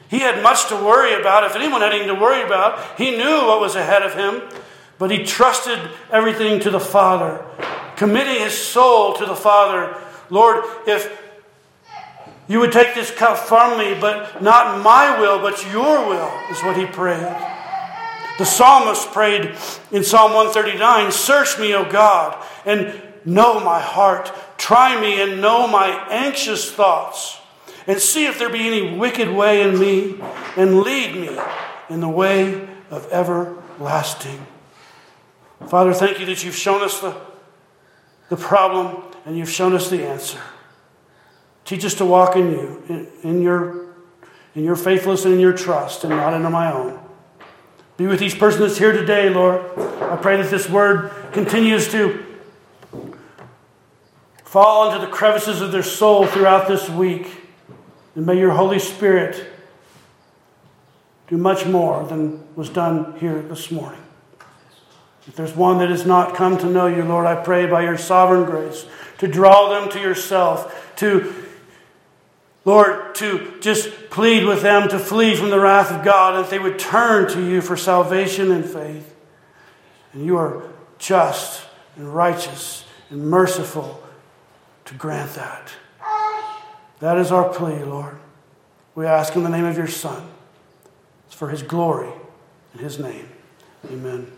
[0.09, 1.45] He had much to worry about.
[1.45, 4.43] If anyone had anything to worry about, he knew what was ahead of him,
[4.99, 5.79] but he trusted
[6.11, 7.45] everything to the Father,
[7.97, 9.97] committing his soul to the Father.
[10.31, 11.23] Lord, if
[12.49, 16.63] you would take this cup from me, but not my will, but your will, is
[16.63, 17.37] what he prayed.
[18.39, 19.55] The psalmist prayed
[19.91, 24.31] in Psalm 139 Search me, O God, and know my heart.
[24.59, 27.41] Try me and know my anxious thoughts
[27.87, 30.21] and see if there be any wicked way in me,
[30.57, 31.39] and lead me
[31.89, 34.45] in the way of everlasting.
[35.69, 37.17] Father, thank you that you've shown us the,
[38.29, 40.39] the problem and you've shown us the answer.
[41.65, 43.87] Teach us to walk in you, in, in your,
[44.55, 47.01] in your faithfulness and in your trust, and not into my own.
[47.97, 49.65] Be with each person that's here today, Lord.
[50.03, 52.25] I pray that this word continues to
[54.45, 57.29] fall into the crevices of their soul throughout this week.
[58.15, 59.47] And may your Holy Spirit
[61.29, 64.01] do much more than was done here this morning.
[65.27, 67.99] If there's one that has not come to know you, Lord, I pray by your
[67.99, 68.87] sovereign grace
[69.19, 71.35] to draw them to yourself, to,
[72.65, 76.51] Lord, to just plead with them to flee from the wrath of God, and that
[76.51, 79.15] they would turn to you for salvation and faith.
[80.13, 80.63] And you are
[80.99, 81.67] just
[81.97, 84.03] and righteous and merciful
[84.85, 85.73] to grant that.
[87.01, 88.19] That is our plea, Lord.
[88.95, 90.27] We ask in the name of your Son.
[91.27, 92.13] It's for his glory
[92.75, 93.29] in his name.
[93.91, 94.31] Amen.